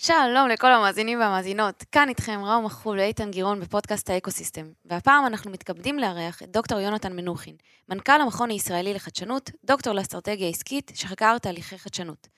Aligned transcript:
שלום 0.00 0.48
לכל 0.48 0.72
המאזינים 0.72 1.20
והמאזינות, 1.20 1.84
כאן 1.92 2.08
איתכם 2.08 2.40
ראום 2.44 2.64
מחול 2.64 2.98
ואיתן 2.98 3.30
גירון 3.30 3.60
בפודקאסט 3.60 4.10
האקוסיסטם, 4.10 4.66
והפעם 4.84 5.26
אנחנו 5.26 5.50
מתכבדים 5.50 5.98
לארח 5.98 6.42
את 6.42 6.50
דוקטור 6.50 6.80
יונתן 6.80 7.12
מנוחין, 7.16 7.56
מנכ"ל 7.88 8.20
המכון 8.20 8.50
הישראלי 8.50 8.94
לחדשנות, 8.94 9.50
דוקטור 9.64 9.92
לאסטרטגיה 9.92 10.48
עסקית 10.48 10.92
שחקר 10.94 11.38
תהליכי 11.38 11.78
חדשנות. 11.78 12.28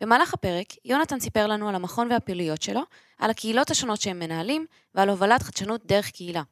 במהלך 0.00 0.34
הפרק, 0.34 0.66
יונתן 0.84 1.20
סיפר 1.20 1.46
לנו 1.46 1.68
על 1.68 1.74
המכון 1.74 2.12
והפעילויות 2.12 2.62
שלו, 2.62 2.80
על 3.18 3.30
הקהילות 3.30 3.70
השונות 3.70 4.00
שהם 4.00 4.18
מנהלים, 4.18 4.66
ועל 4.94 5.08
הובלת 5.08 5.42
חדשנות 5.42 5.86
דרך 5.86 6.10
קהילה. 6.10 6.42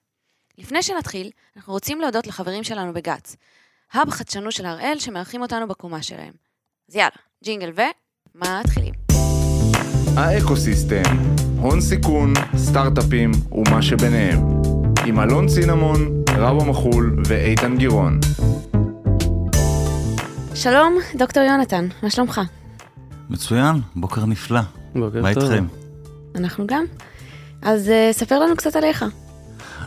לפני 0.58 0.82
שנתחיל, 0.82 1.30
אנחנו 1.56 1.72
רוצים 1.72 2.00
להודות 2.00 2.26
לחברים 2.26 2.64
שלנו 2.64 2.92
בגץ, 2.92 3.36
האב 3.92 4.10
חדשנות 4.10 4.52
של 4.52 4.66
הראל 4.66 4.98
שמארחים 4.98 5.42
אותנו 5.42 5.68
בקומה 5.68 6.02
שלהם. 6.02 6.32
אז 6.88 6.96
יאללה, 6.96 7.16
ג'ינגל 7.44 7.72
ו... 7.76 7.80
מתחילים. 8.34 8.99
האקוסיסטם, 10.16 11.02
הון 11.56 11.80
סיכון, 11.80 12.32
סטארט-אפים 12.56 13.30
ומה 13.52 13.82
שביניהם. 13.82 14.38
עם 15.06 15.20
אלון 15.20 15.48
צינמון, 15.48 16.22
רבו 16.36 16.64
מחול 16.64 17.22
ואיתן 17.26 17.76
גירון. 17.76 18.20
שלום, 20.54 20.98
דוקטור 21.18 21.42
יונתן, 21.42 21.88
מה 22.02 22.10
שלומך? 22.10 22.40
מצוין, 23.30 23.76
בוקר 23.96 24.26
נפלא. 24.26 24.60
בוקר 24.94 25.22
מה 25.22 25.34
טוב. 25.34 25.42
איתכם? 25.42 25.66
אנחנו 26.34 26.66
גם. 26.66 26.84
אז 27.62 27.88
uh, 27.88 28.12
ספר 28.12 28.38
לנו 28.38 28.56
קצת 28.56 28.76
עליך. 28.76 29.04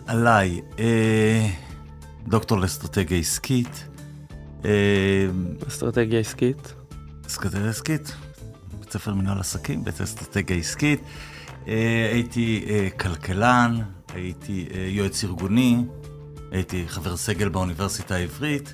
עליי, 0.07 0.61
אה, 0.79 1.47
דוקטור 2.27 2.59
לאסטרטגיה 2.59 3.17
עסקית. 3.17 3.87
אה, 4.65 4.71
אסטרטגיה 5.67 6.19
עסקית. 6.19 6.73
אסטרטגיה 7.27 7.69
עסקית, 7.69 8.15
בית 8.93 9.01
ספר 9.01 9.13
מנהל 9.13 9.39
עסקים, 9.39 9.83
בית 9.83 10.01
אסטרטגיה 10.01 10.57
עסקית. 10.57 11.01
אה, 11.67 12.09
הייתי 12.13 12.65
אה, 12.69 12.89
כלכלן, 12.89 13.81
הייתי 14.13 14.67
אה, 14.73 14.87
יועץ 14.89 15.23
ארגוני, 15.23 15.77
הייתי 16.51 16.83
חבר 16.87 17.17
סגל 17.17 17.49
באוניברסיטה 17.49 18.15
העברית. 18.15 18.73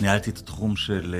ניהלתי 0.00 0.30
את 0.30 0.38
התחום 0.38 0.76
של 0.76 1.14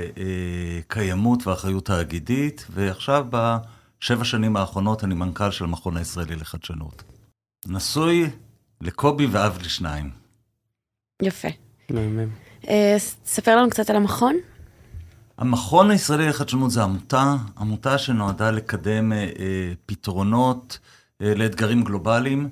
קיימות 0.89 1.47
ואחריות 1.47 1.87
תאגידית, 1.87 2.67
ועכשיו 2.71 3.27
בשבע 3.31 4.25
שנים 4.25 4.57
האחרונות 4.57 5.05
אני 5.05 5.15
מנכ"ל 5.15 5.51
של 5.51 5.65
המכון 5.65 5.97
הישראלי 5.97 6.37
לחדשנות. 6.37 7.03
נשוי 7.67 8.31
לקובי 8.81 9.27
ואב 9.27 9.59
לשניים. 9.65 10.11
יפה. 11.23 11.49
מהמם. 11.91 12.29
ספר 12.99 13.57
לנו 13.57 13.71
קצת 13.71 13.91
על 13.91 13.97
המכון. 13.97 14.37
המכון 15.39 15.91
הישראלי 15.91 16.29
לחדשנות 16.29 16.71
זה 16.71 16.83
עמותה, 16.83 17.37
עמותה 17.59 17.99
שנועדה 17.99 18.51
לקדם 18.51 19.13
אה, 19.13 19.19
אה, 19.19 19.73
פתרונות 19.87 20.79
אה, 21.23 21.35
לאתגרים 21.35 21.85
גלובליים 21.85 22.49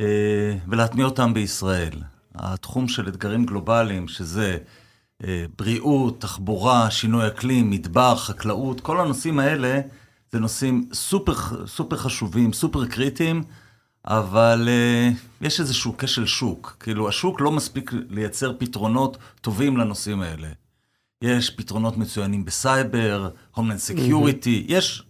אה, 0.00 0.56
ולהטמיע 0.68 1.04
אותם 1.06 1.34
בישראל. 1.34 2.02
התחום 2.34 2.88
של 2.88 3.08
אתגרים 3.08 3.46
גלובליים, 3.46 4.08
שזה 4.08 4.58
אה, 5.24 5.44
בריאות, 5.58 6.20
תחבורה, 6.20 6.90
שינוי 6.90 7.26
אקלים, 7.26 7.70
מדבר, 7.70 8.16
חקלאות, 8.16 8.80
כל 8.80 9.00
הנושאים 9.00 9.38
האלה, 9.38 9.80
זה 10.32 10.40
נושאים 10.40 10.88
סופר, 10.92 11.66
סופר 11.66 11.96
חשובים, 11.96 12.52
סופר 12.52 12.86
קריטיים, 12.86 13.42
אבל 14.06 14.68
אה, 14.68 15.10
יש 15.40 15.60
איזשהו 15.60 15.94
כשל 15.98 16.26
שוק. 16.26 16.76
כאילו, 16.80 17.08
השוק 17.08 17.40
לא 17.40 17.50
מספיק 17.52 17.92
לייצר 18.10 18.52
פתרונות 18.58 19.16
טובים 19.40 19.76
לנושאים 19.76 20.22
האלה. 20.22 20.48
יש 21.22 21.50
פתרונות 21.50 21.96
מצוינים 21.96 22.44
בסייבר, 22.44 23.28
homeland 23.54 23.78
security, 23.78 24.64
יש 24.68 25.02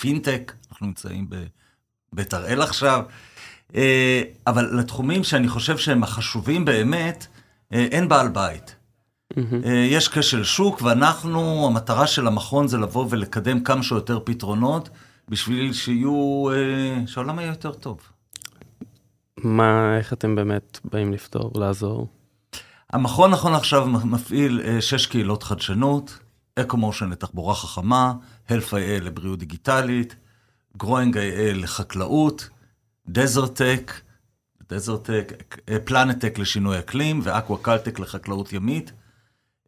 פינטק, 0.00 0.52
אנחנו 0.70 0.86
נמצאים 0.86 1.26
בבית 2.12 2.34
הראל 2.34 2.62
עכשיו, 2.62 3.02
אה, 3.74 4.22
אבל 4.46 4.78
לתחומים 4.78 5.24
שאני 5.24 5.48
חושב 5.48 5.78
שהם 5.78 6.02
החשובים 6.02 6.64
באמת, 6.64 7.26
אה, 7.72 7.86
אין 7.90 8.08
בעל 8.08 8.28
בית. 8.28 8.76
אה, 9.38 9.86
יש 9.90 10.08
כשל 10.08 10.44
שוק, 10.44 10.82
ואנחנו, 10.82 11.66
המטרה 11.66 12.06
של 12.06 12.26
המכון 12.26 12.68
זה 12.68 12.78
לבוא 12.78 13.06
ולקדם 13.10 13.60
כמה 13.60 13.82
שיותר 13.82 14.20
פתרונות, 14.24 14.88
בשביל 15.28 15.72
שיהיו, 15.72 16.44
שהעולם 17.06 17.38
יהיה 17.38 17.48
יותר 17.48 17.72
טוב. 17.72 18.00
מה, 19.36 19.98
איך 19.98 20.12
אתם 20.12 20.34
באמת 20.34 20.78
באים 20.84 21.12
לפתור, 21.12 21.52
לעזור? 21.54 22.08
המכון 22.96 23.30
נכון 23.30 23.54
עכשיו 23.54 23.86
מפעיל 23.86 24.60
אה, 24.64 24.80
שש 24.80 25.06
קהילות 25.06 25.42
חדשנות, 25.42 26.18
EcoMotion 26.60 27.10
לתחבורה 27.10 27.54
חכמה, 27.54 28.12
Health.il 28.48 29.02
לבריאות 29.02 29.38
דיגיטלית, 29.38 30.16
Growing.il 30.82 31.54
לחקלאות, 31.54 32.48
DeserTech, 33.08 33.92
DeserTech, 34.70 35.32
PLANETech 35.84 36.38
לשינוי 36.38 36.78
אקלים 36.78 37.20
ו 37.22 37.28
AquaculTech 37.28 37.98
לחקלאות 37.98 38.52
ימית. 38.52 38.92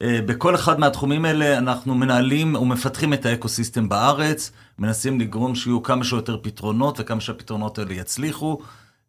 אה, 0.03 0.21
בכל 0.27 0.55
אחד 0.55 0.81
מהתחומים 0.81 1.25
האלה 1.25 1.59
אנחנו 1.59 1.95
מנהלים 1.95 2.55
ומפתחים 2.55 3.13
את 3.13 3.27
האקוסיסטם 3.27 3.89
בארץ, 3.89 4.53
מנסים 4.79 5.21
לגרום 5.21 5.55
שיהיו 5.55 5.83
כמה 5.83 6.05
שיותר 6.05 6.39
פתרונות 6.43 7.01
וכמה 7.01 7.21
שהפתרונות 7.21 7.79
האלה 7.79 7.95
יצליחו, 7.95 8.59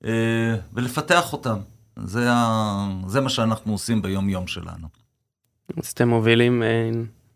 אה, 0.06 0.56
ולפתח 0.74 1.34
אותם. 1.34 1.58
זה, 2.04 2.32
ה... 2.32 2.90
זה 3.08 3.22
מה 3.22 3.30
שאנחנו 3.30 3.72
עושים 3.72 4.02
ביום-יום 4.02 4.48
שלנו. 4.48 4.88
אז 5.78 5.88
אתם 5.88 6.10
מובילים 6.10 6.64
אה, 6.64 6.90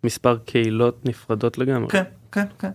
מספר 0.04 0.38
קהילות 0.38 1.06
נפרדות 1.06 1.58
לגמרי. 1.58 1.90
כן, 1.90 2.04
כן, 2.32 2.46
כן. 2.60 2.72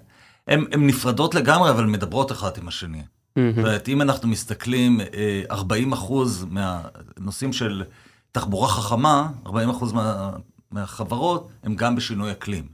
הן 0.46 0.86
נפרדות 0.86 1.34
לגמרי, 1.34 1.70
אבל 1.70 1.84
מדברות 1.84 2.32
אחת 2.32 2.58
עם 2.58 2.68
השני. 2.68 3.02
זאת 3.38 3.58
אומרת, 3.58 3.88
אם 3.88 4.02
אנחנו 4.02 4.28
מסתכלים, 4.28 5.00
אה, 5.00 5.42
40 5.50 5.92
אחוז 5.92 6.46
מהנושאים 6.50 7.52
של 7.52 7.84
תחבורה 8.32 8.68
חכמה, 8.68 9.28
40 9.46 9.70
אחוז 9.70 9.92
מה, 9.92 10.30
מהחברות, 10.70 11.48
הם 11.62 11.74
גם 11.74 11.96
בשינוי 11.96 12.30
אקלים. 12.32 12.64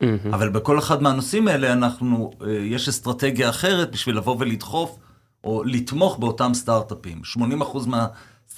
מהמם. 0.00 0.34
אבל 0.34 0.48
בכל 0.48 0.78
אחד 0.78 1.02
מהנושאים 1.02 1.48
האלה, 1.48 1.72
אנחנו, 1.72 2.30
אה, 2.46 2.52
יש 2.52 2.88
אסטרטגיה 2.88 3.48
אחרת 3.48 3.90
בשביל 3.90 4.16
לבוא 4.16 4.36
ולדחוף, 4.38 4.98
או 5.44 5.64
לתמוך 5.64 6.18
באותם 6.18 6.54
סטארט-אפים. 6.54 7.24
80 7.24 7.62
אחוז 7.62 7.86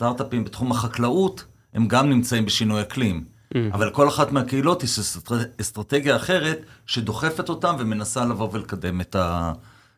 מהסטארט-אפים 0.03 0.45
בתחום 0.45 0.71
החקלאות, 0.71 1.45
הם 1.75 1.89
גם 1.89 2.11
נמצאים 2.11 2.45
בשינוי 2.45 2.83
אקלים. 2.83 3.25
מהמם. 3.55 3.73
אבל 3.73 3.91
כל 3.91 4.09
אחת 4.09 4.33
מהקהילות 4.33 4.83
יש 4.83 4.99
אסטר- 4.99 5.45
אסטרטגיה 5.61 6.17
אחרת 6.17 6.59
שדוחפת 6.87 7.49
אותם 7.49 7.77
ומנסה 7.79 8.25
לבוא 8.25 8.49
ולקדם 8.53 9.01
את, 9.01 9.15
ה, 9.15 9.53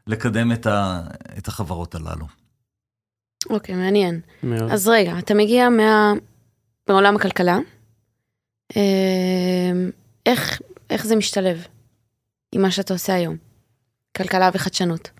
לקדם 0.07 0.53
את, 0.53 0.67
ה, 0.67 1.01
את 1.39 1.49
החברות 1.49 1.95
הללו. 1.95 2.27
אוקיי, 3.51 3.75
מעניין. 3.75 4.21
מאוד. 4.43 4.71
אז 4.71 4.89
רגע, 4.89 5.19
אתה 5.19 5.35
מגיע 5.35 5.69
מה... 5.69 6.13
מעולם 6.89 7.17
הכלכלה. 7.17 7.59
אה, 8.77 9.73
איך, 10.27 10.61
איך 10.91 11.07
זה 11.07 11.17
משתלב 11.17 11.67
עם 12.53 12.63
מה 12.63 12.71
שאתה 12.71 12.93
עושה 12.93 13.15
היום? 13.15 13.37
כלכלה 14.17 14.51
וחדשנות. 14.55 15.11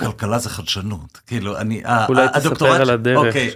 כלכלה 0.00 0.38
זה 0.38 0.50
חדשנות. 0.50 1.20
כאילו, 1.26 1.58
אני... 1.58 1.82
ה- 1.84 2.06
אולי 2.06 2.22
ה- 2.24 2.28
תספר 2.28 2.72
על 2.72 2.90
הדרך 2.90 3.26
אוקיי. 3.26 3.50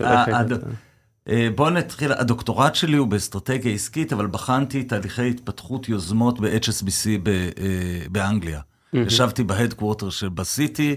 אה, 1.28 1.48
בואו 1.54 1.70
נתחיל, 1.70 2.12
הדוקטורט 2.12 2.74
שלי 2.74 2.96
הוא 2.96 3.08
באסטרטגיה 3.08 3.72
עסקית, 3.74 4.12
אבל 4.12 4.26
בחנתי 4.26 4.82
תהליכי 4.84 5.30
התפתחות 5.30 5.88
יוזמות 5.88 6.40
ב-HSBC 6.40 7.08
אה, 7.28 7.32
באנגליה. 8.10 8.60
ישבתי 8.92 9.42
בהדקוורטר 9.44 10.10
של 10.10 10.28
בסיטי, 10.28 10.96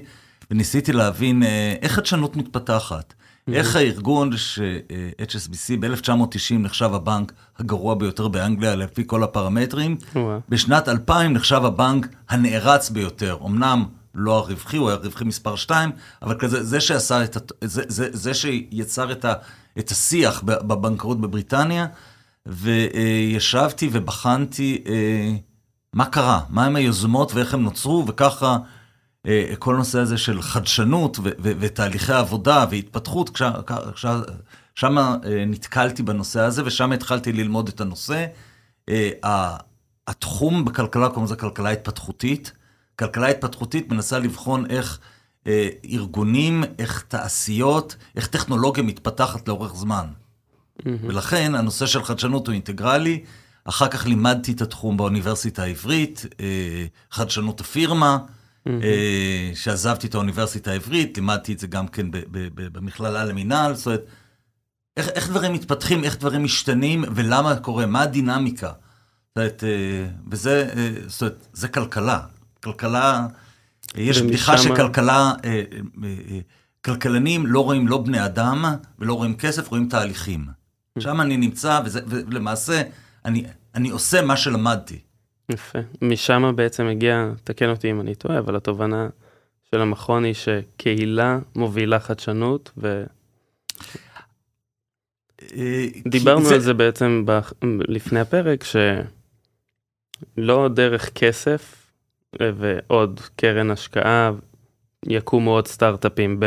וניסיתי 0.52 0.94
להבין 0.94 1.44
אה, 1.44 1.74
איך 1.82 1.92
חדשנות 1.92 2.36
מתפתחת. 2.36 3.14
איך 3.54 3.76
הארגון 3.76 4.38
ש-HSBC 4.38 5.78
ב-1990 5.80 6.54
נחשב 6.60 6.90
הבנק 6.94 7.34
הגרוע 7.60 7.96
ביותר 7.96 8.28
באנגליה 8.28 8.76
לפי 8.76 9.04
כל 9.08 9.24
הפרמטרים. 9.24 9.98
בשנת 10.50 10.90
2000 10.90 11.34
נחשב 11.34 11.62
הבנק 11.66 12.08
הנערץ 12.30 12.90
ביותר. 12.90 13.38
אמנם 13.46 13.86
לא 14.16 14.38
הרווחי, 14.38 14.78
הוא 14.78 14.90
היה 14.90 14.98
רווחי 14.98 15.24
מספר 15.24 15.56
2, 15.56 15.92
אבל 16.22 16.36
כזה, 16.40 16.64
זה 16.64 16.82
שעשה 16.82 17.24
את, 17.24 17.52
זה, 17.62 17.84
זה, 17.88 18.10
זה 18.12 18.34
שיצר 18.34 19.12
את, 19.12 19.26
ה, 19.26 19.34
את 19.80 19.92
השיח 19.92 20.42
בבנקאות 20.44 21.22
בבריטניה, 21.22 21.88
וישבתי 22.46 23.90
ובחנתי 23.92 24.84
אה, 24.88 25.36
מה 25.94 26.06
קרה, 26.06 26.40
מהם 26.50 26.76
היוזמות 26.76 27.34
ואיך 27.34 27.54
הם 27.54 27.64
נוצרו, 27.64 28.06
וככה 28.08 28.58
אה, 29.28 29.54
כל 29.60 29.76
הנושא 29.76 30.00
הזה 30.00 30.18
של 30.18 30.42
חדשנות 30.42 31.20
ו- 31.20 31.22
ו- 31.24 31.52
ותהליכי 31.60 32.14
עבודה 32.14 32.66
והתפתחות, 32.70 33.40
שם 34.76 34.98
אה, 34.98 35.16
נתקלתי 35.48 36.04
בנושא 36.04 36.40
הזה, 36.40 36.62
ושם 36.66 36.92
התחלתי 36.92 37.32
ללמוד 37.32 37.68
את 37.68 37.82
הנושא. 37.82 38.26
התחום 40.08 40.66
בכלכלה 40.66 41.10
קוראים 41.10 41.26
לזה 41.26 41.36
כלכלה 41.36 41.70
התפתחותית. 41.70 42.52
כלכלה 43.00 43.28
התפתחותית 43.28 43.92
מנסה 43.92 44.20
לבחון 44.20 44.66
איך 44.70 45.00
אה, 45.48 45.70
ארגונים, 45.90 46.64
איך 46.80 47.04
תעשיות, 47.08 47.96
איך 48.16 48.28
טכנולוגיה 48.28 48.84
מתפתחת 48.84 49.48
לאורך 49.48 49.76
זמן. 49.76 50.06
מהמם. 50.86 50.98
ולכן 51.08 51.56
הנושא 51.56 51.86
של 51.86 52.04
חדשנות 52.04 52.48
הוא 52.48 52.54
אינטגרלי. 52.54 53.24
אחר 53.66 53.88
כך 53.88 54.06
לימדתי 54.06 54.52
את 54.52 54.62
התחום 54.62 54.98
באוניברסיטה 54.98 55.64
העברית, 55.64 56.26
אה, 56.40 56.86
חדשנות 57.12 57.62
הפירמה, 57.62 58.18
אה, 58.68 59.52
שעזבתי 59.56 60.08
את 60.08 60.16
האוניברסיטה 60.16 60.72
העברית, 60.72 61.18
לימדתי 61.18 61.54
את 61.54 61.60
זה 61.60 61.68
גם 61.68 61.88
כן 61.88 62.12
ב- 62.12 62.18
ב- 62.18 62.48
ב- 62.56 62.78
במכללה 62.78 63.26
למינהל, 63.26 63.76
זאת 63.76 63.86
אומרת, 63.86 64.06
איך, 64.98 65.10
איך 65.10 65.30
דברים 65.30 65.54
מתפתחים, 65.54 66.04
איך 66.04 66.18
דברים 66.18 66.44
משתנים, 66.44 67.04
ולמה 67.16 67.56
קורה, 67.56 67.86
מה 67.86 68.02
הדינמיקה. 68.02 68.68
זאת 68.68 69.38
אומרת, 69.38 69.64
אה, 69.64 70.08
וזה, 70.32 70.70
אה, 70.76 70.92
זאת 71.08 71.22
אומרת, 71.22 71.48
זה 71.54 71.68
כלכלה. 71.68 72.20
כלכלה, 72.64 73.28
יש 73.96 74.22
בדיחה 74.22 74.58
שכלכלה, 74.58 75.32
אה, 75.46 75.50
אה, 75.50 75.62
אה, 76.04 76.40
כלכלנים 76.86 77.46
לא 77.48 77.60
רואים 77.64 77.88
לא 77.88 77.98
בני 77.98 78.26
אדם 78.26 78.66
ולא 79.00 79.14
רואים 79.14 79.38
כסף, 79.38 79.68
רואים 79.68 79.90
תהליכים. 79.90 80.46
שם 81.00 81.22
אני 81.22 81.38
נמצא, 81.38 81.82
וזה, 81.86 82.00
ולמעשה, 82.06 82.82
אני, 83.26 83.46
אני 83.76 83.90
עושה 83.90 84.22
מה 84.22 84.38
שלמדתי. 84.38 85.00
יפה. 85.52 85.80
משם 86.02 86.54
בעצם 86.56 86.86
הגיע, 86.88 87.30
תקן 87.44 87.70
אותי 87.70 87.92
אם 87.92 88.02
אני 88.02 88.16
טועה, 88.16 88.40
אבל 88.40 88.56
התובנה 88.56 89.10
של 89.72 89.82
המכון 89.82 90.24
היא 90.24 90.34
שקהילה 90.34 91.40
מובילה 91.56 92.00
חדשנות, 92.00 92.72
ודיברנו 96.06 96.50
אה, 96.50 96.54
על 96.54 96.60
זה 96.60 96.74
בעצם 96.74 97.24
בח- 97.26 97.54
לפני 97.88 98.20
הפרק, 98.20 98.64
שלא 100.38 100.70
דרך 100.74 101.10
כסף 101.16 101.83
ועוד 102.40 103.20
קרן 103.36 103.72
השקעה 103.72 104.32
יקומו 105.08 105.52
עוד 105.52 105.68
סטארט-אפים 105.68 106.40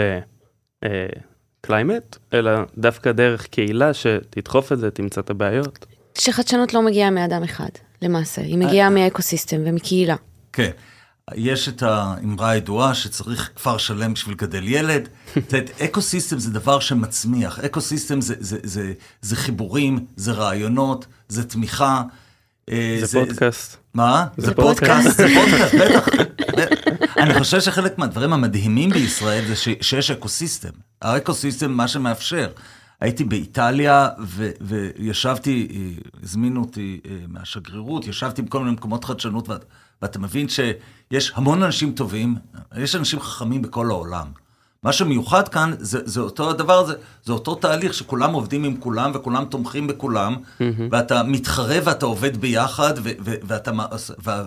ב 0.85 1.00
climate, 1.00 2.17
אלא 2.35 2.51
דווקא 2.79 3.13
דרך 3.13 3.47
קהילה 3.47 3.95
שתדחוף 3.95 4.73
את 4.73 4.79
זה, 4.79 4.91
תמצא 4.91 5.21
את 5.21 5.31
הבעיות. 5.31 5.87
שחדשנות 6.19 6.75
לא 6.75 6.83
מגיעה 6.83 7.11
מאדם 7.11 7.43
אחד, 7.43 7.69
למעשה, 8.03 8.43
היא 8.43 8.59
מגיעה 8.59 8.91
מאקוסיסטם 8.91 9.57
ומקהילה. 9.65 10.17
כן. 10.53 10.71
יש 11.35 11.69
את 11.69 11.83
האמרה 11.83 12.51
הידועה 12.51 12.95
שצריך 12.95 13.51
כפר 13.57 13.79
שלם 13.79 14.15
בשביל 14.15 14.35
לגדל 14.35 14.69
ילד. 14.69 15.09
זאת 15.35 15.55
אומרת, 15.55 15.71
אקו 15.81 16.01
סיסטם 16.03 16.39
זה 16.39 16.51
דבר 16.51 16.81
שמצמיח. 16.81 17.59
אקו 17.59 17.81
סיסטם 17.81 18.21
זה, 18.21 18.35
זה, 18.39 18.59
זה, 18.63 18.93
זה 19.21 19.37
חיבורים, 19.37 20.07
זה 20.17 20.33
רעיונות, 20.33 21.07
זה 21.29 21.45
תמיכה. 21.45 22.03
אה, 22.71 22.99
זה 23.05 23.21
פודקאסט. 23.21 23.77
מה? 23.95 24.27
זה 24.37 24.55
פודקאסט. 24.55 25.17
זה 25.17 25.27
פודקאסט, 25.35 25.75
בטח. 25.75 26.09
אני 27.17 27.35
חושב 27.39 27.61
שחלק 27.61 27.99
מהדברים 27.99 28.33
המדהימים 28.33 28.91
בישראל 28.91 29.45
זה 29.47 29.57
שיש 29.81 30.11
אקוסיסטם. 30.11 30.71
האקוסיסטם 31.03 31.73
מה 31.73 31.89
שמאפשר. 31.89 32.49
הייתי 33.01 33.25
באיטליה 33.25 34.09
ו- 34.23 34.51
וישבתי, 34.61 35.69
אה, 35.71 36.03
הזמינו 36.23 36.61
אותי 36.61 37.01
אה, 37.07 37.17
מהשגרירות, 37.29 38.07
ישבתי 38.07 38.43
בכל 38.43 38.59
מיני 38.59 38.73
מקומות 38.73 39.05
חדשנות, 39.05 39.49
ואת, 39.49 39.65
ואתה 40.03 40.19
מבין 40.19 40.47
שיש 40.49 41.33
המון 41.35 41.63
אנשים 41.63 41.93
טובים, 41.93 42.37
יש 42.77 42.97
אנשים 42.97 43.21
חכמים 43.21 43.63
בכל 43.63 43.91
העולם. 43.91 44.27
מה 44.87 44.93
שמיוחד 44.93 45.49
כאן 45.49 45.73
זה, 45.79 45.99
זה 46.05 46.21
אותו 46.21 46.51
הדבר 46.51 46.79
הזה, 46.79 46.93
זה 47.25 47.33
אותו 47.33 47.55
תהליך 47.55 47.95
שכולם 47.95 48.33
עובדים 48.33 48.65
עם 48.65 48.77
כולם 48.77 49.11
וכולם 49.15 49.45
תומכים 49.45 49.87
בכולם, 49.87 50.37
ואתה 50.91 51.23
מתחרה 51.23 51.77
ואתה 51.85 52.07
עובד 52.07 52.37
ביחד 52.37 52.93
ו, 53.03 53.11
ו, 53.25 53.35
ואתה 53.45 53.73
מע- 53.73 53.87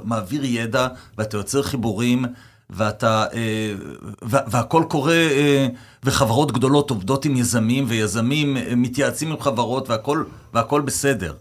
מעביר 0.03 0.41
ידע 0.45 0.87
ואתה 1.17 1.37
יוצר 1.37 1.63
חיבורים 1.63 2.25
ואתה, 2.69 3.25
אה, 3.33 3.73
וה- 4.21 4.41
והכל 4.47 4.83
קורה, 4.89 5.13
אה, 5.13 5.67
וחברות 6.03 6.51
גדולות 6.51 6.89
עובדות 6.89 7.25
עם 7.25 7.35
יזמים 7.37 7.85
ויזמים 7.87 8.57
אה, 8.57 8.75
מתייעצים 8.75 9.31
עם 9.31 9.39
חברות 9.39 9.89
והכל, 9.89 10.23
והכל 10.53 10.81
בסדר. 10.81 11.33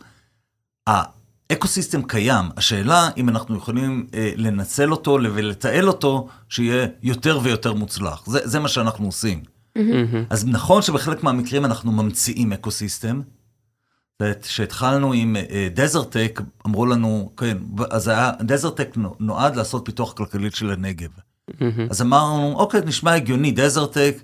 האקוסיסטם 1.51 2.03
קיים, 2.03 2.45
השאלה 2.57 3.09
אם 3.17 3.29
אנחנו 3.29 3.57
יכולים 3.57 4.07
אה, 4.15 4.33
לנצל 4.37 4.93
אותו 4.93 5.19
ולתעל 5.35 5.89
אותו, 5.89 6.29
שיהיה 6.49 6.87
יותר 7.03 7.39
ויותר 7.43 7.73
מוצלח. 7.73 8.23
זה, 8.27 8.39
זה 8.45 8.59
מה 8.59 8.69
שאנחנו 8.69 9.07
עושים. 9.07 9.43
אז 10.31 10.47
נכון 10.47 10.83
שבחלק 10.83 11.23
מהמקרים 11.23 11.65
אנחנו 11.65 11.93
ממציאים 11.93 12.53
אקוסיסטם. 12.53 13.21
כשהתחלנו 14.43 15.13
עם 15.13 15.37
DeserTech, 15.75 16.41
אמרו 16.67 16.87
לנו, 16.87 17.33
כן, 17.37 17.59
אז 17.91 18.09
היה, 18.09 18.33
DeserTech 18.43 18.97
נועד 19.21 19.57
לעשות 19.57 19.83
פיתוח 19.85 20.13
כלכלית 20.13 20.55
של 20.55 20.71
הנגב. 20.71 21.09
אז 21.91 22.03
אמרנו, 22.03 22.55
אוקיי, 22.59 22.81
נשמע 22.87 23.15
הגיוני, 23.15 23.51
DeserTech, 23.51 24.17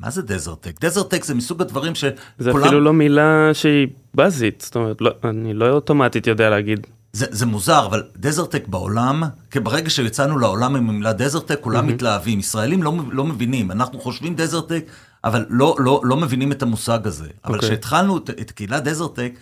מה 0.00 0.10
זה 0.10 0.22
DeserTech? 0.22 0.80
DeserTech 0.80 1.24
זה 1.24 1.34
מסוג 1.34 1.62
הדברים 1.62 1.94
שכולם... 1.94 2.14
זה 2.38 2.50
אפילו 2.50 2.80
לא 2.80 2.92
מילה 2.92 3.50
שהיא 3.52 3.88
בזית, 4.14 4.60
זאת 4.60 4.76
אומרת, 4.76 5.00
לא, 5.00 5.10
אני 5.24 5.54
לא 5.54 5.70
אוטומטית 5.70 6.26
יודע 6.26 6.50
להגיד. 6.50 6.86
זה, 7.12 7.26
זה 7.30 7.46
מוזר, 7.46 7.86
אבל 7.86 8.02
DeserTech 8.16 8.68
בעולם, 8.68 9.22
כי 9.50 9.60
ברגע 9.60 9.90
שיצאנו 9.90 10.38
לעולם 10.38 10.76
עם 10.76 10.88
המילה 10.88 11.12
DeserTech, 11.12 11.58
כולם 11.60 11.88
mm-hmm. 11.88 11.92
מתלהבים. 11.92 12.38
ישראלים 12.38 12.82
לא, 12.82 12.94
לא 13.12 13.24
מבינים, 13.24 13.70
אנחנו 13.70 14.00
חושבים 14.00 14.34
DeserTech, 14.34 14.84
אבל 15.24 15.46
לא, 15.48 15.76
לא, 15.78 16.00
לא 16.04 16.16
מבינים 16.16 16.52
את 16.52 16.62
המושג 16.62 17.06
הזה. 17.06 17.24
Okay. 17.24 17.48
אבל 17.48 17.60
כשהתחלנו 17.60 18.16
את, 18.16 18.30
את 18.30 18.50
קהילת 18.50 18.84
DeserTech, 18.84 19.32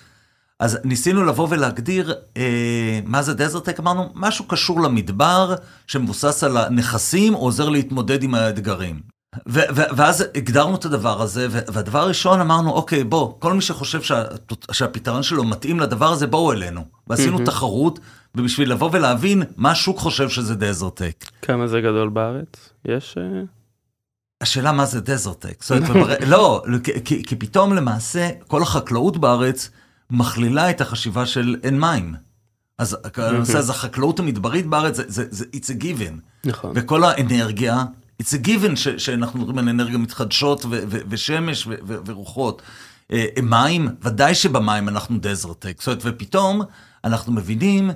אז 0.60 0.78
ניסינו 0.84 1.24
לבוא 1.24 1.46
ולהגדיר 1.50 2.14
אה, 2.36 3.00
מה 3.04 3.22
זה 3.22 3.34
DeserTech, 3.34 3.80
אמרנו, 3.80 4.12
משהו 4.14 4.44
קשור 4.44 4.80
למדבר, 4.80 5.54
שמבוסס 5.86 6.44
על 6.44 6.56
הנכסים, 6.56 7.32
עוזר 7.34 7.68
להתמודד 7.68 8.22
עם 8.22 8.34
האתגרים. 8.34 9.17
ואז 9.46 10.24
הגדרנו 10.34 10.74
את 10.76 10.84
הדבר 10.84 11.22
הזה, 11.22 11.46
והדבר 11.50 11.98
הראשון 11.98 12.40
אמרנו, 12.40 12.70
אוקיי, 12.70 13.04
בוא, 13.04 13.34
כל 13.38 13.52
מי 13.52 13.60
שחושב 13.60 14.02
שה- 14.02 14.24
שהפתרון 14.72 15.22
שלו 15.22 15.44
מתאים 15.44 15.80
לדבר 15.80 16.12
הזה, 16.12 16.26
בואו 16.26 16.52
אלינו. 16.52 16.84
ועשינו. 17.06 17.38
תחרות, 17.44 17.98
ובשביל 18.34 18.70
לבוא 18.72 18.90
ולהבין 18.92 19.42
מה 19.56 19.70
השוק 19.70 19.98
חושב 19.98 20.28
שזה 20.28 20.54
DeserTech. 20.54 21.24
כמה 21.42 21.66
זה 21.66 21.80
גדול 21.80 22.08
בארץ? 22.08 22.72
יש... 22.84 23.18
השאלה 24.40 24.72
מה 24.72 24.86
זה 24.86 25.00
DeserTech. 25.00 25.64
זאת 25.64 25.90
אומרת. 25.90 26.18
לא, 26.26 26.62
כי, 27.04 27.22
כי 27.22 27.36
פתאום 27.36 27.74
למעשה 27.74 28.30
כל 28.48 28.62
החקלאות 28.62 29.16
בארץ 29.16 29.70
מכלילה 30.10 30.70
את 30.70 30.80
החשיבה 30.80 31.26
של 31.26 31.56
אין 31.62 31.80
מים. 31.80 32.14
אז 32.78 32.96
הנושא 33.16 33.58
הזה, 33.58 33.72
החקלאות 33.72 34.18
המדברית 34.18 34.66
בארץ, 34.66 34.96
זה, 34.96 35.02
זה, 35.08 35.24
זה 35.30 35.44
it's 35.56 35.80
a 35.80 35.82
given. 35.82 36.20
נכון. 36.44 36.72
וכל 36.74 37.04
האנרגיה, 37.04 37.84
it's 38.22 38.34
a 38.34 38.46
given 38.46 38.76
ש, 38.76 38.88
שאנחנו 38.88 39.38
מדברים 39.38 39.58
על 39.58 39.68
אנרגיה 39.68 39.98
מתחדשות 39.98 40.64
ו, 40.64 40.68
ו, 40.70 40.98
ושמש 41.08 41.66
ו, 41.66 41.70
ו, 41.86 41.96
ורוחות. 42.06 42.62
אה, 43.12 43.26
מים, 43.42 43.88
ודאי 44.02 44.34
שבמים 44.34 44.88
אנחנו 44.88 45.18
DeserTech. 45.18 45.76
זאת 45.78 45.86
אומרת, 45.86 46.02
ופתאום 46.04 46.62
אנחנו 47.04 47.32
מבינים 47.32 47.90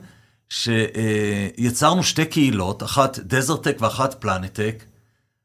שיצרנו 0.48 2.02
שתי 2.02 2.24
קהילות, 2.24 2.82
אחת 2.82 3.19
DeserTech 3.19 3.76
ואחת 3.80 4.14
PLANETech, 4.14 4.84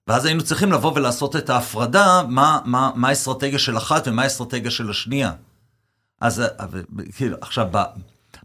ואז 0.08 0.26
היינו 0.26 0.44
צריכים 0.44 0.72
לבוא 0.72 0.94
ולעשות 0.96 1.36
את 1.36 1.50
ההפרדה, 1.50 2.24
מה, 2.30 2.60
מה, 2.66 2.92
מה 2.96 3.10
האסטרטגיה 3.10 3.60
של 3.60 3.78
אחת 3.78 4.08
ומה 4.08 4.24
האסטרטגיה 4.24 4.72
של 4.72 4.90
השנייה. 4.90 5.32
אז 6.22 6.44
כאילו, 7.16 7.38
עכשיו, 7.42 7.68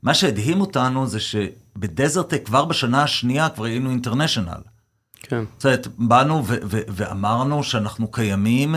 מה 0.02 0.14
שהדהים 0.14 0.60
אותנו 0.60 1.06
זה 1.06 1.20
שבדזרטק 1.20 2.42
כבר 2.46 2.64
בשנה 2.64 3.02
השנייה 3.02 3.48
כבר 3.48 3.64
היינו 3.64 3.90
אינטרנשיונל. 3.90 4.60
כן. 5.22 5.44
זאת 5.56 5.64
אומרת, 5.64 5.88
באנו 5.98 6.46
ו- 6.46 6.56
ו- 6.64 6.80
ואמרנו 6.88 7.64
שאנחנו 7.64 8.10
קיימים, 8.10 8.74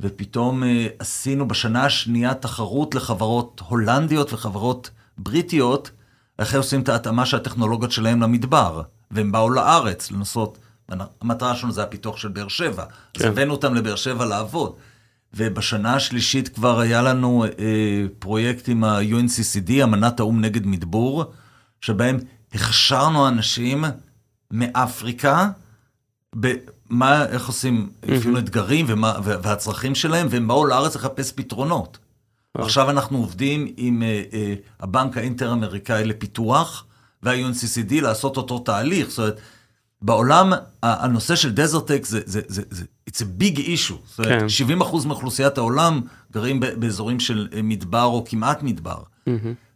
ופתאום 0.00 0.62
uh, 0.62 0.66
עשינו 0.98 1.48
בשנה 1.48 1.84
השנייה 1.84 2.34
תחרות 2.34 2.94
לחברות 2.94 3.62
הולנדיות 3.68 4.32
וחברות 4.32 4.90
בריטיות, 5.18 5.90
איך 6.38 6.54
עושים 6.54 6.80
את 6.80 6.88
ההתאמה 6.88 7.26
של 7.26 7.36
הטכנולוגיות 7.36 7.92
שלהם 7.92 8.22
למדבר. 8.22 8.82
והם 9.10 9.32
באו 9.32 9.50
לארץ 9.50 10.10
לנסות, 10.10 10.58
המטרה 11.20 11.56
שלנו 11.56 11.72
זה 11.72 11.82
הפיתוח 11.82 12.16
של 12.16 12.28
באר 12.28 12.48
שבע. 12.48 12.84
כן. 13.12 13.24
אז 13.24 13.30
הבאנו 13.30 13.52
אותם 13.52 13.74
לבאר 13.74 13.96
שבע 13.96 14.24
לעבוד. 14.24 14.74
ובשנה 15.34 15.94
השלישית 15.94 16.48
כבר 16.48 16.80
היה 16.80 17.02
לנו 17.02 17.44
אה, 17.44 18.06
פרויקט 18.18 18.68
עם 18.68 18.84
ה-UNCCD, 18.84 19.84
אמנת 19.84 20.20
האו"ם 20.20 20.40
נגד 20.40 20.66
מדבור, 20.66 21.24
שבהם 21.80 22.18
הכשרנו 22.54 23.28
אנשים 23.28 23.84
מאפריקה, 24.50 25.50
במה, 26.34 27.26
איך 27.26 27.46
עושים, 27.46 27.90
אפילו 28.18 28.38
אתגרים 28.38 28.86
ומה, 28.88 29.14
והצרכים 29.24 29.94
שלהם, 29.94 30.26
והם 30.30 30.48
באו 30.48 30.66
לארץ 30.66 30.96
לחפש 30.96 31.32
פתרונות. 31.32 31.98
עכשיו 32.54 32.90
אנחנו 32.90 33.18
עובדים 33.18 33.72
עם 33.76 34.02
אה, 34.02 34.22
אה, 34.32 34.54
הבנק 34.80 35.16
האינטר-אמריקאי 35.16 36.04
לפיתוח, 36.04 36.84
וה-UNCCD 37.22 38.00
לעשות 38.00 38.36
אותו 38.36 38.58
תהליך, 38.58 39.10
זאת 39.10 39.18
אומרת, 39.18 39.40
בעולם 40.02 40.52
הנושא 40.82 41.36
של 41.36 41.52
דזרטק 41.52 42.04
זה, 42.04 42.20
זה, 42.24 42.40
זה, 42.46 42.62
זה, 42.70 42.84
it's 43.10 43.18
a 43.18 43.42
big 43.42 43.58
issue. 43.58 43.94
זאת 44.04 44.18
אומרת, 44.18 44.40
כן. 44.40 44.80
70% 44.80 45.06
מאוכלוסיית 45.06 45.58
העולם 45.58 46.00
גרים 46.32 46.60
באזורים 46.60 47.20
של 47.20 47.48
מדבר 47.62 48.04
או 48.04 48.24
כמעט 48.28 48.62
מדבר. 48.62 48.96
Mm-hmm. 49.28 49.30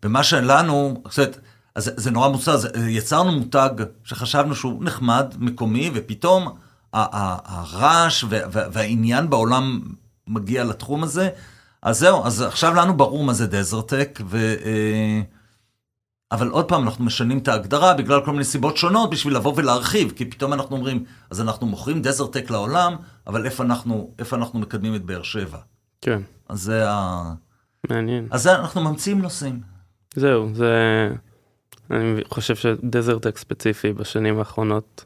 ומה 0.05 0.23
שלנו, 0.23 1.03
זאת 1.09 1.19
אומרת, 1.19 1.41
אז 1.75 1.91
זה 1.97 2.11
נורא 2.11 2.29
מוצא, 2.29 2.57
יצרנו 2.89 3.33
מותג 3.33 3.71
שחשבנו 4.05 4.55
שהוא 4.55 4.85
נחמד, 4.85 5.35
מקומי, 5.39 5.91
ופתאום 5.95 6.57
הרעש 6.93 8.25
והעניין 8.51 9.31
בעולם 9.31 9.81
מגיע 10.27 10.65
לתחום 10.65 11.03
הזה. 11.03 11.29
אז 11.83 11.99
זהו, 11.99 12.25
אז 12.25 12.43
עכשיו 12.43 12.75
לנו 12.75 12.97
ברור 12.97 13.25
מה 13.25 13.33
זה 13.33 13.47
DeserTech, 13.47 14.21
ו... 14.27 14.55
אבל 16.33 16.49
עוד 16.49 16.69
פעם, 16.69 16.83
אנחנו 16.83 17.05
משנים 17.05 17.39
את 17.39 17.49
ההגדרה 17.49 17.95
בגלל 17.95 18.25
כל 18.25 18.31
מיני 18.31 18.45
סיבות 18.45 18.77
שונות 18.77 19.11
בשביל 19.11 19.37
לבוא 19.37 19.53
ולהרחיב, 19.57 20.13
כי 20.17 20.25
פתאום 20.25 20.53
אנחנו 20.53 20.77
אומרים, 20.77 21.05
אז 21.31 21.41
אנחנו 21.41 21.67
מוכרים 21.67 22.03
DeserTech 22.03 22.51
לעולם, 22.51 22.97
אבל 23.27 23.47
איפה 23.47 23.65
אנחנו, 23.65 24.11
איפה 24.19 24.37
אנחנו 24.37 24.59
מקדמים 24.59 24.95
את 24.95 25.05
באר 25.05 25.23
שבע? 25.23 25.59
כן, 26.01 26.23
אז 26.49 26.63
זה 26.63 26.91
ה... 26.91 27.23
מעניין. 27.91 28.29
אז 28.31 28.43
זה 28.43 28.55
אנחנו 28.55 28.81
ממציאים 28.81 29.23
נושאים. 29.23 29.61
זהו, 30.15 30.55
זה... 30.55 31.11
אני 31.91 32.23
חושב 32.29 32.55
ש 32.55 32.70
DeserTech 32.70 33.39
ספציפי 33.39 33.93
בשנים 33.93 34.39
האחרונות, 34.39 35.05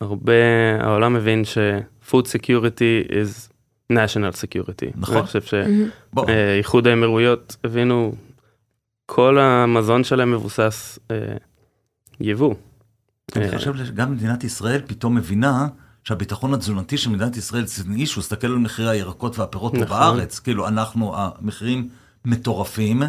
הרבה, 0.00 0.32
העולם 0.80 1.14
מבין 1.14 1.44
ש-food 1.44 2.24
security 2.24 3.08
is 3.08 3.52
national 3.92 4.34
security. 4.34 4.92
נכון. 4.94 5.16
אני 5.16 5.26
חושב 5.26 5.42
שאיחוד 5.42 6.86
האמירויות 6.86 7.56
הבינו, 7.64 8.14
כל 9.06 9.38
המזון 9.38 10.04
שלהם 10.04 10.30
מבוסס 10.30 10.98
אה, 11.10 11.16
יבוא. 12.20 12.54
אני 13.36 13.44
אה, 13.44 13.58
חושב 13.58 13.84
שגם 13.84 14.12
מדינת 14.12 14.44
ישראל 14.44 14.80
פתאום 14.86 15.14
מבינה 15.14 15.68
שהביטחון 16.04 16.54
התזונתי 16.54 16.98
של 16.98 17.10
מדינת 17.10 17.36
ישראל 17.36 17.66
זה 17.66 17.84
אישו, 17.96 18.20
תסתכל 18.20 18.46
על 18.46 18.58
מחירי 18.58 18.90
הירקות 18.90 19.38
והפירות 19.38 19.72
פה 19.72 19.78
נכון. 19.78 19.98
בארץ, 19.98 20.38
כאילו 20.38 20.68
אנחנו, 20.68 21.14
המחירים 21.16 21.88
מטורפים, 22.24 23.02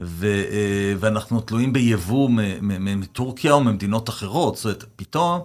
ו, 0.00 0.26
אה, 0.26 0.94
ואנחנו 0.98 1.40
תלויים 1.40 1.72
ביבוא 1.72 2.28
מטורקיה 2.96 3.52
או 3.52 3.64
ממדינות 3.64 4.08
אחרות, 4.08 4.56
זאת 4.56 4.64
אומרת, 4.64 4.84
פתאום 4.96 5.40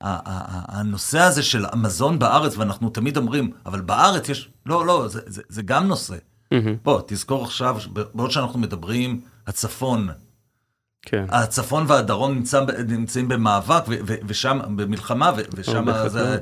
הנושא 0.00 1.18
הזה 1.18 1.42
של 1.42 1.64
המזון 1.72 2.18
בארץ, 2.18 2.56
ואנחנו 2.56 2.90
תמיד 2.90 3.16
אומרים, 3.16 3.50
אבל 3.66 3.80
בארץ 3.80 4.28
יש, 4.28 4.48
לא, 4.66 4.86
לא, 4.86 5.08
זה, 5.08 5.20
זה, 5.26 5.42
זה 5.48 5.62
גם 5.62 5.86
נושא. 5.88 6.16
מהמם, 6.52 6.76
בוא, 6.82 7.00
תזכור 7.06 7.44
עכשיו, 7.44 7.76
בעוד 7.92 8.30
שאנחנו 8.30 8.58
מדברים, 8.58 9.20
הצפון, 9.46 10.08
כן, 11.02 11.26
הצפון 11.28 11.84
והדרום 11.88 12.34
נמצא, 12.34 12.64
נמצאים 12.88 13.28
במאבק 13.28 13.82
ו, 13.88 13.94
ו, 14.06 14.14
ושם, 14.26 14.60
במלחמה, 14.76 15.32
ו, 15.36 15.40
ושם 15.54 15.84
זה, 16.08 16.38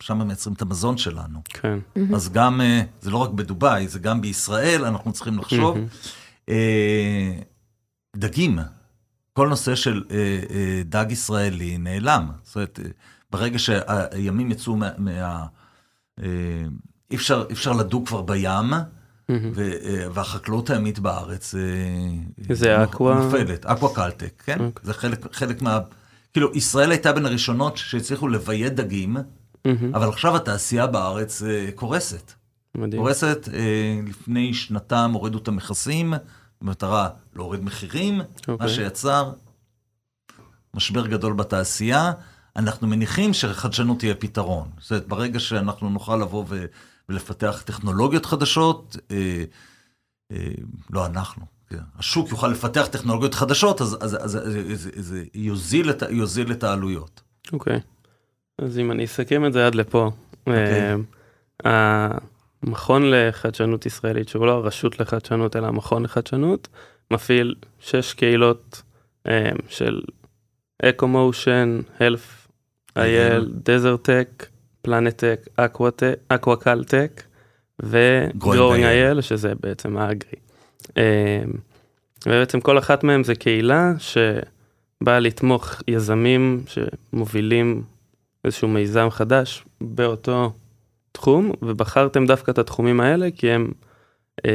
שם 0.00 0.26
מייצרים 0.26 0.54
את 0.54 0.62
המזון 0.62 0.98
שלנו. 0.98 1.40
כן. 1.48 1.78
אז 2.14 2.32
גם, 2.32 2.60
אה, 2.60 2.82
זה 3.00 3.10
לא 3.10 3.16
רק 3.16 3.30
בדובאי, 3.30 3.88
זה 3.88 3.98
גם 3.98 4.20
בישראל, 4.20 4.84
אנחנו 4.84 5.12
צריכים 5.12 5.38
לחשוב. 5.38 5.74
מהמם. 5.74 5.88
אה, 6.48 7.32
דגים, 8.16 8.58
כל 9.38 9.48
נושא 9.48 9.74
של 9.74 10.04
אה, 10.10 10.16
אה, 10.50 10.82
דג 10.84 11.06
ישראלי 11.10 11.78
נעלם. 11.78 12.28
זאת 12.42 12.54
אומרת, 12.56 12.80
אה, 12.84 12.90
ברגע 13.30 13.58
שהימים 13.58 14.50
יצאו 14.50 14.76
מה... 14.76 14.90
מה 14.98 15.46
אי 17.10 17.16
אפשר, 17.16 17.44
אפשר 17.52 17.72
לדוג 17.72 18.08
כבר 18.08 18.22
בים. 18.22 18.72
ו, 19.30 19.70
והחקלאות 20.14 20.70
הימית 20.70 20.98
בארץ 20.98 21.54
זה 22.52 22.84
אקווה? 22.84 23.14
נופלת, 23.24 23.66
אקווה 23.66 23.94
קלטק, 23.94 24.42
כן? 24.44 24.60
אוקיי. 24.60 24.86
זה 24.86 24.94
חלק, 24.94 25.34
חלק 25.34 25.62
מה... 25.62 25.80
כאילו, 26.32 26.50
ישראל 26.54 26.90
הייתה 26.90 27.12
בין 27.12 27.26
הראשונות 27.26 27.76
שהצליחו 27.76 28.28
לבייד 28.28 28.80
דגים, 28.80 29.16
מהמם. 29.64 29.94
אבל 29.94 30.08
עכשיו 30.08 30.36
התעשייה 30.36 30.86
בארץ 30.86 31.42
אה, 31.42 31.68
קורסת. 31.74 32.32
מדהים. 32.74 33.02
קורסת, 33.02 33.48
אה, 33.52 34.00
לפני 34.06 34.54
שנתיים 34.54 35.10
הורידו 35.10 35.38
את 35.38 35.48
המכסים, 35.48 36.14
במטרה 36.62 37.08
להוריד 37.36 37.64
מחירים, 37.64 38.20
אוקיי. 38.48 38.56
מה 38.60 38.68
שיצר 38.68 39.32
משבר 40.74 41.06
גדול 41.06 41.32
בתעשייה. 41.32 42.12
אנחנו 42.56 42.86
מניחים 42.86 43.34
שחדשנות 43.34 43.98
תהיה 43.98 44.14
פתרון. 44.14 44.68
זאת 44.80 44.90
אומרת, 44.90 45.08
ברגע 45.08 45.40
שאנחנו 45.40 45.90
נוכל 45.90 46.16
לבוא 46.16 46.44
ו- 46.48 46.64
ולפתח 47.08 47.62
טכנולוגיות 47.66 48.26
חדשות, 48.26 48.96
אה, 49.10 49.44
אה, 50.32 50.50
לא 50.90 51.06
אנחנו, 51.06 51.46
כן, 51.68 51.78
השוק 51.98 52.30
יוכל 52.30 52.48
לפתח 52.48 52.86
טכנולוגיות 52.90 53.34
חדשות, 53.34 53.80
אז, 53.80 53.96
אז, 54.00 54.16
אז, 54.16 54.36
אז, 54.36 54.36
אז, 54.72 54.90
אז 54.98 55.14
יוזיל, 55.34 55.90
את, 55.90 56.02
יוזיל 56.10 56.52
את 56.52 56.64
העלויות. 56.64 57.20
אוקיי. 57.52 57.80
אז 58.58 58.78
אם 58.78 58.90
אני 58.90 59.04
אסכם 59.04 59.44
את 59.44 59.52
זה 59.52 59.66
עד 59.66 59.74
לפה, 59.74 60.10
אוקיי. 60.46 60.94
אה, 61.66 62.08
המכון 62.62 63.10
לחדשנות 63.10 63.86
ישראלית, 63.86 64.28
שהוא 64.28 64.46
לא 64.46 64.52
הרשות 64.52 65.00
לחדשנות 65.00 65.56
אלא 65.56 65.66
המכון 65.66 66.02
לחדשנות, 66.02 66.68
מפעיל 67.10 67.54
שש 67.80 68.14
קהילות 68.14 68.82
אה, 69.28 69.50
של 69.68 70.00
EcoMotion, 70.82 71.80
HealthIL, 72.00 73.52
DeserTech, 73.64 74.46
PLANETech, 74.82 75.48
AquaculTech 76.28 77.14
ו 77.14 77.22
GrowingIL, 77.82 79.20
שזה 79.20 79.52
בעצם 79.60 79.96
ה 79.96 80.03
agri. 80.03 80.38
אה, 80.96 81.42
ובעצם 82.26 82.60
כל 82.60 82.78
אחת 82.78 83.04
מהן 83.04 83.24
זה 83.24 83.34
קהילה 83.34 83.92
שבאה 83.98 85.18
לתמוך 85.18 85.82
יזמים 85.88 86.64
שמובילים 86.66 87.82
איזשהו 88.44 88.68
מיזם 88.68 89.08
חדש 89.10 89.64
באותו 89.80 90.52
תחום, 91.12 91.52
ובחרתם 91.62 92.26
דווקא 92.26 92.50
את 92.50 92.58
התחומים 92.58 93.00
האלה 93.00 93.28
כי 93.36 93.50
הם 93.50 93.70
אה, 94.46 94.50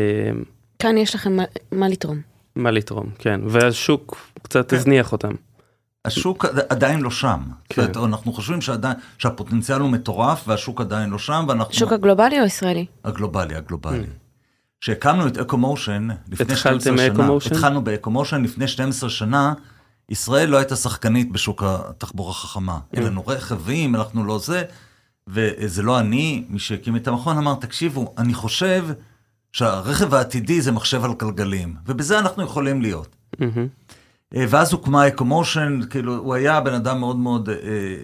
כאן 0.79 0.97
יש 0.97 1.15
לכם 1.15 1.35
מה- 1.35 1.43
מה 1.71 1.87
לתרום. 1.87 2.21
מה 2.55 2.71
לתרום, 2.71 3.09
כן, 3.19 3.41
והשוק 3.47 4.17
קצת 4.41 4.69
כן. 4.69 4.75
הזניח 4.75 5.11
אותם. 5.11 5.31
השוק 6.05 6.45
עד- 6.45 6.59
עדיין 6.69 7.01
לא 7.01 7.11
שם. 7.11 7.39
כן. 7.69 7.81
זאת 7.81 7.95
אומרת, 7.95 8.09
אנחנו 8.11 8.33
חושבים 8.33 8.61
שעדיין, 8.61 8.93
שהפוטנציאל 9.17 9.79
הוא 9.79 9.89
מטורף 9.89 10.43
והשוק 10.47 10.81
עדיין 10.81 11.09
לא 11.09 11.17
שם, 11.19 11.45
ואנחנו... 11.47 11.73
שוק 11.73 11.91
הגלובלי 11.91 12.39
או 12.41 12.45
ישראלי? 12.45 12.85
הגלובלי, 13.03 13.55
הגלובלי. 13.55 13.99
Mm. 14.03 14.07
כשהקמנו 14.81 15.27
את 15.27 15.37
EcoMotion 15.38 16.07
לפני 16.31 16.53
התחלתם 16.53 16.79
12 16.97 17.39
שנה? 17.39 17.55
התחלנו 17.57 17.83
ב 17.83 17.89
EcoMotion 17.89 18.43
לפני 18.43 18.67
12 18.67 19.09
שנה, 19.09 19.53
ישראל 20.10 20.50
לא 20.50 20.57
הייתה 20.57 20.75
שחקנית 20.75 21.31
בשוק 21.31 21.63
התחבורה 21.63 22.31
החכמה. 22.31 22.77
Mm. 22.77 22.98
אין 22.98 23.03
לנו 23.03 23.27
רכבים, 23.27 23.95
אנחנו 23.95 24.25
לא 24.25 24.39
זה, 24.39 24.63
וזה 25.27 25.81
לא 25.81 26.00
אני, 26.00 26.45
מי 26.50 26.60
שהקים 26.60 26.95
את 26.95 27.07
המכון 27.07 27.38
אמר, 27.38 27.55
תקשיבו, 27.55 28.13
אני 28.17 28.33
חושב 28.33 28.86
שהרכב 29.51 30.13
העתידי 30.13 30.62
זה 30.62 30.72
מחשב 30.72 31.03
על 31.03 31.13
גלגלים, 31.13 31.75
ובזה 31.86 32.19
אנחנו 32.19 32.43
יכולים 32.43 32.81
להיות. 32.81 33.15
אה, 34.36 34.45
ואז 34.50 34.74
הוקמה 34.74 35.07
אקומושן, 35.07 35.79
כאילו, 35.89 36.15
הוא 36.15 36.33
היה 36.33 36.62
בן 36.62 36.74
אדם 36.74 37.00
מאוד 37.00 37.15
מאוד 37.15 37.50
אה, 37.50 37.55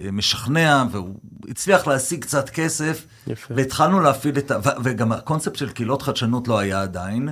אה, 0.04 0.10
משכנע, 0.10 0.84
והוא 0.90 1.14
הצליח 1.48 1.86
להשיג 1.86 2.22
קצת 2.22 2.50
כסף, 2.50 3.06
יפה. 3.26 3.54
והתחלנו 3.56 4.00
להפעיל 4.00 4.38
את 4.38 4.50
ה... 4.50 4.58
וגם 4.82 5.12
הקונספט 5.12 5.56
של 5.56 5.70
קהילות 5.70 6.02
חדשנות 6.02 6.48
לא 6.48 6.58
היה 6.58 6.82
עדיין. 6.82 7.28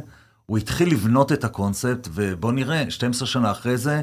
הוא 0.46 0.58
התחיל 0.58 0.92
לבנות 0.92 1.32
את 1.32 1.44
הקונספט, 1.44 2.08
ובוא 2.12 2.52
נראה, 2.52 2.90
12 2.90 3.26
שנה 3.26 3.50
אחרי 3.50 3.76
זה, 3.76 4.00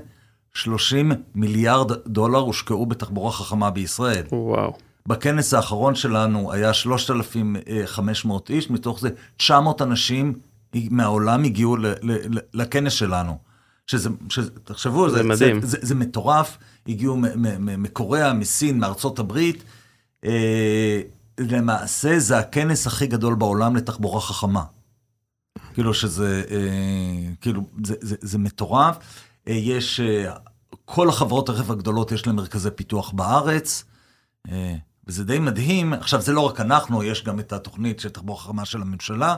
30 0.55 1.11
מיליארד 1.35 1.91
דולר 2.07 2.39
הושקעו 2.39 2.85
בתחבורה 2.85 3.31
חכמה 3.31 3.69
בישראל. 3.69 4.25
וואו, 4.31 4.77
בכנס 5.07 5.53
האחרון 5.53 5.95
שלנו 5.95 6.51
היה 6.53 6.73
3,500 6.73 8.49
איש, 8.49 8.69
מתוך 8.69 8.99
זה 8.99 9.09
900 9.37 9.81
אנשים 9.81 10.33
מהעולם 10.75 11.43
הגיעו 11.43 11.77
ל- 11.77 11.87
ל- 11.87 12.37
ל- 12.37 12.39
לכנס 12.53 12.93
שלנו. 12.93 13.37
שזה, 13.87 14.09
שזה 14.29 14.49
תחשבו, 14.63 15.09
זה 15.09 15.23
מדהים. 15.23 15.61
זה, 15.61 15.67
זה, 15.67 15.77
זה 15.81 15.95
מטורף, 15.95 16.57
הגיעו 16.87 17.17
מקוריאה, 17.57 18.33
מסין, 18.33 18.79
מארצות 18.79 19.19
הברית. 19.19 19.63
אה, 20.25 21.01
למעשה 21.39 22.19
זה 22.19 22.37
הכנס 22.37 22.87
הכי 22.87 23.07
גדול 23.07 23.35
בעולם 23.35 23.75
לתחבורה 23.75 24.21
חכמה. 24.21 24.63
כאילו 25.73 25.93
שזה, 25.93 26.43
אה, 26.51 27.33
כאילו, 27.41 27.61
זה, 27.85 27.95
זה, 28.01 28.15
זה 28.21 28.37
מטורף. 28.37 28.97
אה, 29.47 29.53
יש, 29.53 29.99
אה, 29.99 30.33
כל 30.85 31.09
החברות 31.09 31.49
הרכב 31.49 31.71
הגדולות 31.71 32.11
יש 32.11 32.27
להם 32.27 32.35
מרכזי 32.35 32.71
פיתוח 32.71 33.11
בארץ. 33.11 33.83
אה, 34.51 34.75
וזה 35.07 35.23
די 35.23 35.39
מדהים, 35.39 35.93
עכשיו 35.93 36.21
זה 36.21 36.33
לא 36.33 36.41
רק 36.41 36.59
אנחנו, 36.59 37.03
יש 37.03 37.23
גם 37.23 37.39
את 37.39 37.53
התוכנית 37.53 37.99
של 37.99 38.09
תחבורה 38.09 38.39
חכמה 38.39 38.65
של 38.65 38.81
הממשלה, 38.81 39.35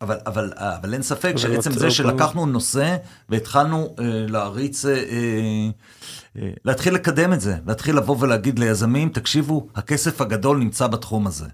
אבל, 0.00 0.18
אבל, 0.26 0.52
אבל 0.56 0.94
אין 0.94 1.02
ספק 1.02 1.30
אבל 1.30 1.38
שעצם 1.38 1.72
זה 1.72 1.84
עוד 1.84 1.94
שלקחנו 1.94 2.46
נושא 2.46 2.96
והתחלנו 3.28 3.94
אה, 3.98 4.04
להריץ, 4.28 4.84
אה, 4.84 4.94
אה, 6.36 6.50
להתחיל 6.64 6.94
לקדם 6.94 7.32
את 7.32 7.40
זה, 7.40 7.56
להתחיל 7.66 7.96
לבוא 7.96 8.16
ולהגיד 8.20 8.58
ליזמים, 8.58 9.08
תקשיבו, 9.08 9.66
הכסף 9.74 10.20
הגדול 10.20 10.58
נמצא 10.58 10.86
בתחום 10.86 11.26
הזה. 11.26 11.46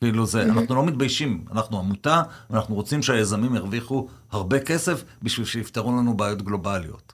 כאילו 0.00 0.26
זה, 0.26 0.42
אנחנו 0.42 0.74
לא 0.74 0.84
מתביישים, 0.86 1.44
אנחנו 1.52 1.78
עמותה, 1.78 2.22
ואנחנו 2.50 2.74
רוצים 2.74 3.02
שהיזמים 3.02 3.54
ירוויחו 3.54 4.08
הרבה 4.30 4.60
כסף 4.60 5.04
בשביל 5.22 5.46
שיפתרו 5.46 5.92
לנו 5.92 6.16
בעיות 6.16 6.42
גלובליות. 6.42 7.12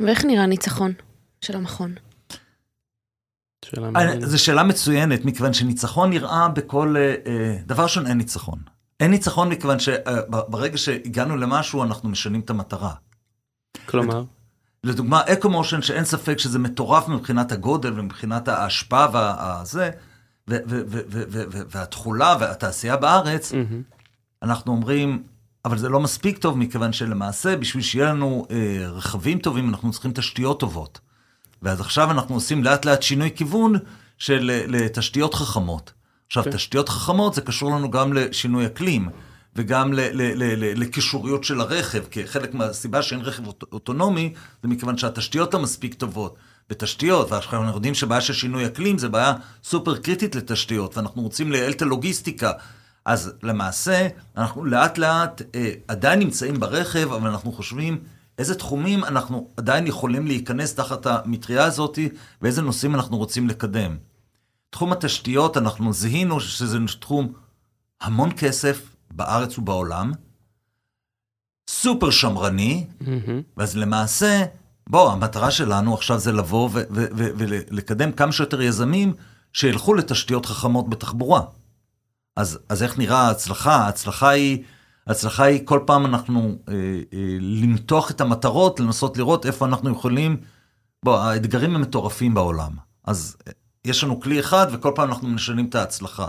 ואיך 0.00 0.24
נראה 0.24 0.46
ניצחון 0.46 0.92
של 1.40 1.56
המכון? 1.56 1.94
שאלה 3.64 3.90
מעניינת. 3.90 4.28
זו 4.28 4.44
שאלה 4.44 4.62
מצוינת, 4.62 5.24
מכיוון 5.24 5.52
שניצחון 5.52 6.10
נראה 6.10 6.48
בכל... 6.48 6.94
אה, 6.98 7.14
אה, 7.26 7.56
דבר 7.66 7.82
ראשון, 7.82 8.06
אין 8.06 8.18
ניצחון. 8.18 8.58
אין 9.00 9.10
ניצחון 9.10 9.48
מכיוון 9.48 9.78
שברגע 9.78 10.78
שהגענו 10.78 11.36
למשהו, 11.36 11.82
אנחנו 11.82 12.08
משנים 12.08 12.40
את 12.40 12.50
המטרה. 12.50 12.92
כלומר, 13.86 14.24
לדוגמה, 14.84 15.20
אקומושן, 15.20 15.82
שאין 15.82 16.04
ספק 16.04 16.38
שזה 16.38 16.58
מטורף 16.58 17.08
מבחינת 17.08 17.52
הגודל 17.52 18.00
ומבחינת 18.00 18.48
ההשפעה 18.48 19.08
והזה, 19.12 19.90
והתכולה 21.70 22.36
והתעשייה 22.40 22.96
בארץ, 22.96 23.52
מהמם. 23.52 23.82
אנחנו 24.42 24.72
אומרים, 24.72 25.22
אבל 25.64 25.78
זה 25.78 25.88
לא 25.88 26.00
מספיק 26.00 26.38
טוב, 26.38 26.58
מכיוון 26.58 26.92
שלמעשה, 26.92 27.56
בשביל 27.56 27.82
שיהיה 27.82 28.06
לנו 28.12 28.46
אה, 28.50 28.56
רכבים 28.88 29.38
טובים, 29.38 29.68
אנחנו 29.68 29.90
צריכים 29.92 30.12
תשתיות 30.14 30.60
טובות. 30.60 31.00
ואז 31.62 31.80
עכשיו 31.80 32.10
אנחנו 32.10 32.34
עושים 32.34 32.64
לאט 32.64 32.84
לאט 32.84 33.02
שינוי 33.02 33.30
כיוון 33.34 33.74
של 34.18 34.50
אה, 34.54 34.64
לתשתיות 34.68 35.34
חכמות. 35.34 35.92
עכשיו, 36.26 36.44
כן. 36.44 36.50
תשתיות 36.50 36.88
חכמות 36.88 37.34
זה 37.34 37.40
קשור 37.40 37.70
לנו 37.70 37.90
גם 37.90 38.12
לשינוי 38.12 38.66
אקלים, 38.66 39.08
וגם 39.56 39.92
לקישוריות 40.76 41.44
של 41.44 41.60
הרכב, 41.60 42.04
כי 42.10 42.26
חלק 42.26 42.54
מהסיבה 42.54 43.02
שאין 43.02 43.20
רכב 43.20 43.46
אוט- 43.46 43.64
אוטונומי, 43.72 44.32
זה 44.62 44.68
מכיוון 44.68 44.98
שהתשתיות 44.98 45.54
לא 45.54 45.60
מספיק 45.60 45.94
טובות. 45.94 46.36
בתשתיות, 46.70 47.32
ועכשיו 47.32 47.62
אנחנו 47.62 47.76
יודעים 47.76 47.94
שבעיה 47.94 48.20
של 48.20 48.32
שינוי 48.32 48.66
אקלים 48.66 48.98
זה 48.98 49.08
בעיה 49.08 49.32
סופר 49.64 49.96
קריטית 49.96 50.34
לתשתיות, 50.34 50.96
ואנחנו 50.96 51.22
רוצים 51.22 51.52
לייעל 51.52 51.72
את 51.72 51.82
הלוגיסטיקה. 51.82 52.52
אז 53.04 53.32
למעשה, 53.42 54.08
אנחנו 54.36 54.64
לאט 54.64 54.98
לאט 54.98 55.42
אה, 55.54 55.72
עדיין 55.88 56.18
נמצאים 56.18 56.60
ברכב, 56.60 57.12
אבל 57.12 57.30
אנחנו 57.30 57.52
חושבים 57.52 57.98
איזה 58.38 58.54
תחומים 58.54 59.04
אנחנו 59.04 59.48
עדיין 59.56 59.86
יכולים 59.86 60.26
להיכנס 60.26 60.74
תחת 60.74 61.06
המטריה 61.06 61.64
הזאת, 61.64 61.98
ואיזה 62.42 62.62
נושאים 62.62 62.94
אנחנו 62.94 63.16
רוצים 63.16 63.48
לקדם. 63.48 63.96
תחום 64.70 64.92
התשתיות, 64.92 65.56
אנחנו 65.56 65.92
זיהינו 65.92 66.40
שזה 66.40 66.78
תחום 67.00 67.32
המון 68.00 68.30
כסף 68.36 68.96
בארץ 69.10 69.58
ובעולם, 69.58 70.12
סופר 71.68 72.10
שמרני, 72.10 72.86
מהמם. 73.00 73.42
אז 73.56 73.76
למעשה, 73.76 74.44
בוא, 74.90 75.12
המטרה 75.12 75.50
שלנו 75.50 75.94
עכשיו 75.94 76.18
זה 76.18 76.32
לבוא 76.32 76.70
ולקדם 77.70 78.12
כמה 78.12 78.32
שיותר 78.32 78.62
יזמים 78.62 79.12
שילכו 79.52 79.94
לתשתיות 79.94 80.46
חכמות 80.46 80.88
בתחבורה. 80.90 81.42
אז, 82.36 82.58
אז 82.68 82.82
איך 82.82 82.98
נראה 82.98 83.18
ההצלחה? 83.18 83.74
ההצלחה 83.74 84.28
היא, 84.28 84.62
ההצלחה 85.06 85.44
היא 85.44 85.60
כל 85.64 85.80
פעם 85.86 86.06
אנחנו 86.06 86.58
אה, 86.68 86.74
אה, 87.12 87.36
למתוח 87.40 88.10
את 88.10 88.20
המטרות, 88.20 88.80
לנסות 88.80 89.16
לראות 89.18 89.46
איפה 89.46 89.66
אנחנו 89.66 89.90
יכולים... 89.90 90.36
בוא, 91.02 91.18
האתגרים 91.18 91.74
הם 91.74 91.80
מטורפים 91.80 92.34
בעולם. 92.34 92.72
אז 93.04 93.36
אה, 93.48 93.52
יש 93.84 94.04
לנו 94.04 94.20
כלי 94.20 94.40
אחד 94.40 94.66
וכל 94.72 94.92
פעם 94.94 95.08
אנחנו 95.08 95.28
משנים 95.28 95.66
את 95.66 95.74
ההצלחה. 95.74 96.28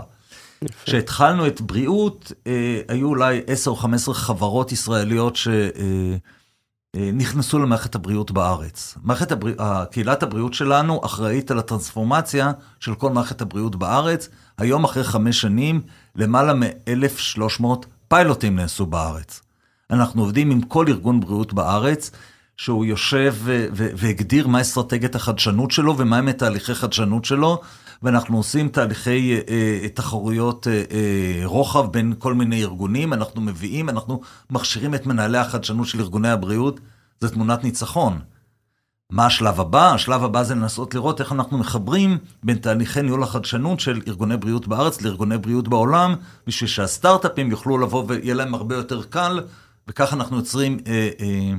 כשהתחלנו 0.84 1.46
את 1.46 1.60
בריאות, 1.60 2.32
אה, 2.46 2.80
היו 2.88 3.08
אולי 3.08 3.40
10 3.46 3.70
או 3.70 3.76
15 3.76 4.14
חברות 4.14 4.72
ישראליות 4.72 5.36
שנכנסו 6.96 7.58
למערכת 7.58 7.94
הבריאות 7.94 8.30
בארץ. 8.30 8.98
מערכת 9.02 9.32
הבריאות, 9.32 9.58
קהילת 9.90 10.22
הבריאות 10.22 10.54
שלנו 10.54 11.00
אחראית 11.04 11.50
על 11.50 11.58
הטרנספורמציה 11.58 12.52
של 12.80 12.94
כל 12.94 13.10
מערכת 13.10 13.40
הבריאות 13.40 13.76
בארץ. 13.76 14.28
היום, 14.58 14.84
אחרי 14.84 15.04
חמש 15.04 15.40
שנים, 15.40 15.80
למעלה 16.16 16.54
מ-1,300 16.54 17.66
פיילוטים 18.08 18.56
נעשו 18.56 18.86
בארץ. 18.86 19.40
אנחנו 19.90 20.22
עובדים 20.22 20.50
עם 20.50 20.62
כל 20.62 20.86
ארגון 20.88 21.20
בריאות 21.20 21.52
בארץ, 21.52 22.10
שהוא 22.56 22.84
יושב 22.84 23.34
ו- 23.38 23.66
והגדיר 23.72 24.46
מה 24.48 24.60
אסטרטגיית 24.60 25.14
החדשנות 25.14 25.70
שלו 25.70 25.98
ומהם 25.98 26.32
תהליכי 26.32 26.74
חדשנות 26.74 27.24
שלו, 27.24 27.60
ואנחנו 28.02 28.36
עושים 28.36 28.68
תהליכי 28.68 29.34
אה, 29.34 29.40
אה, 29.82 29.88
תחרויות 29.88 30.66
אה, 30.66 30.82
אה, 30.90 31.40
רוחב 31.44 31.92
בין 31.92 32.14
כל 32.18 32.34
מיני 32.34 32.62
ארגונים, 32.62 33.12
אנחנו 33.12 33.40
מביאים, 33.40 33.88
אנחנו 33.88 34.20
מכשירים 34.50 34.94
את 34.94 35.06
מנהלי 35.06 35.38
החדשנות 35.38 35.86
של 35.86 36.00
ארגוני 36.00 36.28
הבריאות, 36.28 36.80
זו 37.20 37.28
תמונת 37.28 37.64
ניצחון. 37.64 38.18
מה 39.10 39.26
השלב 39.26 39.60
הבא? 39.60 39.92
השלב 39.94 40.24
הבא 40.24 40.42
זה 40.42 40.54
לנסות 40.54 40.94
לראות 40.94 41.20
איך 41.20 41.32
אנחנו 41.32 41.58
מחברים 41.58 42.18
בין 42.42 42.58
תהליכי 42.58 43.02
ניהול 43.02 43.22
החדשנות 43.22 43.80
של 43.80 44.00
ארגוני 44.08 44.36
בריאות 44.36 44.68
בארץ 44.68 45.02
לארגוני 45.02 45.38
בריאות 45.38 45.68
בעולם, 45.68 46.14
בשביל 46.46 46.68
שהסטארט-אפים 46.68 47.50
יוכלו 47.50 47.78
לבוא 47.78 48.04
ויהיה 48.08 48.34
להם 48.34 48.54
הרבה 48.54 48.74
יותר 48.74 49.02
קל, 49.02 49.40
וכך 49.88 50.12
אנחנו 50.12 50.36
יוצרים 50.36 50.78
אה, 50.86 51.08
אה, 51.20 51.52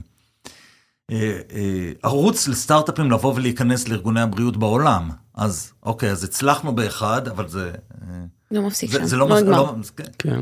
ערוץ 2.03 2.47
לסטארט-אפים 2.47 3.11
לבוא 3.11 3.33
ולהיכנס 3.35 3.87
לארגוני 3.87 4.21
הבריאות 4.21 4.57
בעולם. 4.57 5.09
אז 5.35 5.71
אוקיי, 5.83 6.11
אז 6.11 6.23
הצלחנו 6.23 6.75
באחד, 6.75 7.27
אבל 7.27 7.47
זה... 7.47 7.71
אה, 8.01 8.07
לא 8.51 8.61
מפסיק 8.61 8.91
זה, 8.91 8.99
שם, 8.99 9.05
זה 9.05 9.17
לא... 9.17 9.29
לא 9.29 9.39
נגמר. 9.41 9.61
לא 9.61 9.73
כן. 9.97 10.03
כן. 10.19 10.41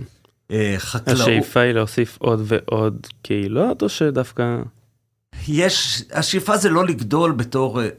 אה, 0.51 0.75
חקלאות... 0.77 1.19
השאיפה 1.19 1.59
היא 1.59 1.71
להוסיף 1.71 2.17
עוד 2.21 2.41
ועוד 2.45 3.07
קהילות, 3.21 3.83
או 3.83 3.89
שדווקא... 3.89 4.57
יש, 5.47 6.03
השאיפה 6.13 6.57
זה 6.57 6.69
לא 6.69 6.85
לגדול 6.85 7.31
בתור, 7.31 7.81
אה, 7.81 7.85
אה, 7.85 7.89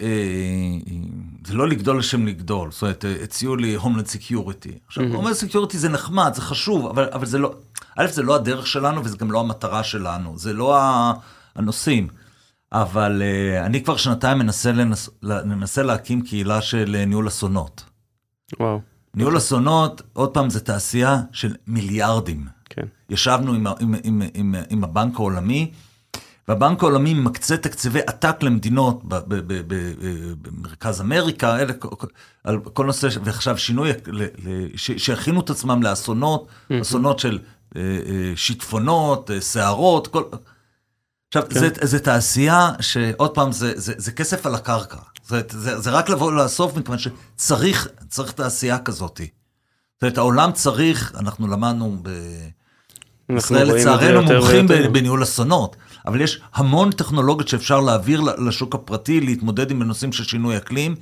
זה 1.46 1.54
לא 1.54 1.68
לגדול 1.68 1.98
לשם 1.98 2.26
לגדול. 2.26 2.70
זאת 2.70 2.82
אומרת, 2.82 3.04
אה, 3.04 3.14
הציעו 3.22 3.56
לי 3.56 3.74
homeland 3.74 4.06
security. 4.06 4.78
עכשיו, 4.86 5.04
Mhm. 5.04 5.14
homeland 5.14 5.34
security 5.34 5.78
זה 5.78 5.88
נחמד, 5.88 6.32
זה 6.34 6.42
חשוב, 6.42 6.86
אבל, 6.86 7.08
אבל 7.12 7.26
זה 7.26 7.38
לא, 7.38 7.52
א', 7.96 8.06
זה 8.06 8.22
לא 8.22 8.34
הדרך 8.34 8.66
שלנו 8.66 9.04
וזה 9.04 9.16
גם 9.16 9.30
לא 9.30 9.40
המטרה 9.40 9.82
שלנו, 9.84 10.38
זה 10.38 10.52
לא 10.52 10.78
הנושאים. 11.56 12.08
אבל 12.72 13.22
אה, 13.22 13.66
אני 13.66 13.84
כבר 13.84 13.96
שנתיים 13.96 14.38
מנסה, 14.38 14.72
לנס, 14.72 15.10
מנסה 15.22 15.82
להקים 15.82 16.22
קהילה 16.22 16.62
של 16.62 16.96
אה, 16.98 17.04
ניהול 17.04 17.28
אסונות. 17.28 17.84
וואו, 18.60 18.80
ניהול 19.14 19.36
אסונות, 19.36 20.02
עוד 20.12 20.34
פעם, 20.34 20.50
זה 20.50 20.60
תעשייה 20.60 21.20
של 21.32 21.54
מיליארדים. 21.66 22.46
כן. 22.70 22.82
ישבנו 23.10 23.52
עם, 23.54 23.66
עם, 23.66 23.94
עם, 24.04 24.22
עם, 24.34 24.54
עם 24.70 24.84
הבנק 24.84 25.14
העולמי, 25.14 25.70
והבנק 26.48 26.82
העולמי 26.82 27.14
מקצה 27.14 27.56
תקציבי 27.56 28.00
עתק 28.06 28.42
למדינות 28.42 29.04
ב- 29.04 29.14
ב- 29.14 29.34
ב- 29.34 29.62
ב- 29.74 30.32
במרכז 30.42 31.00
אמריקה, 31.00 31.58
אלה, 31.58 31.72
על 32.44 32.60
כל 32.60 32.86
נושא, 32.86 33.08
ועכשיו 33.24 33.58
שינוי, 33.58 33.90
ל- 34.06 34.22
ל- 34.22 34.76
ש- 34.76 35.04
שיכינו 35.06 35.40
את 35.40 35.50
עצמם 35.50 35.82
לאסונות, 35.82 36.46
אסונות 36.80 37.18
של 37.18 37.38
אה, 37.76 37.82
שיטפונות, 38.36 39.30
סערות, 39.40 40.06
כל... 40.06 40.22
עכשיו, 41.30 41.42
כן. 41.50 41.60
זה, 41.60 41.68
זה 41.80 41.98
תעשייה 41.98 42.70
שעוד 42.80 43.34
פעם, 43.34 43.52
זה, 43.52 43.72
זה, 43.76 43.92
זה 43.96 44.12
כסף 44.12 44.46
על 44.46 44.54
הקרקע. 44.54 44.96
זה, 45.26 45.40
זה, 45.50 45.80
זה 45.80 45.90
רק 45.90 46.08
לבוא 46.08 46.32
לאסוף, 46.32 46.76
מכיוון 46.76 46.98
שצריך 46.98 47.88
צריך 48.08 48.32
תעשייה 48.32 48.78
כזאת. 48.78 49.20
זאת 49.20 50.02
אומרת, 50.02 50.18
העולם 50.18 50.52
צריך, 50.52 51.12
אנחנו 51.18 51.48
למדנו 51.48 51.96
ב... 52.02 52.10
ישראל 53.36 53.74
לצערנו 53.74 54.22
מומחים 54.22 54.66
בניהול 54.92 55.22
אסונות, 55.22 55.76
אבל 56.06 56.20
יש 56.20 56.40
המון 56.54 56.90
טכנולוגיות 56.90 57.48
שאפשר 57.48 57.80
להעביר 57.80 58.20
לשוק 58.20 58.74
הפרטי, 58.74 59.20
להתמודד 59.20 59.70
עם 59.70 59.82
הנושאים 59.82 60.12
של 60.12 60.24
שינוי 60.24 60.56
אקלים. 60.56 60.94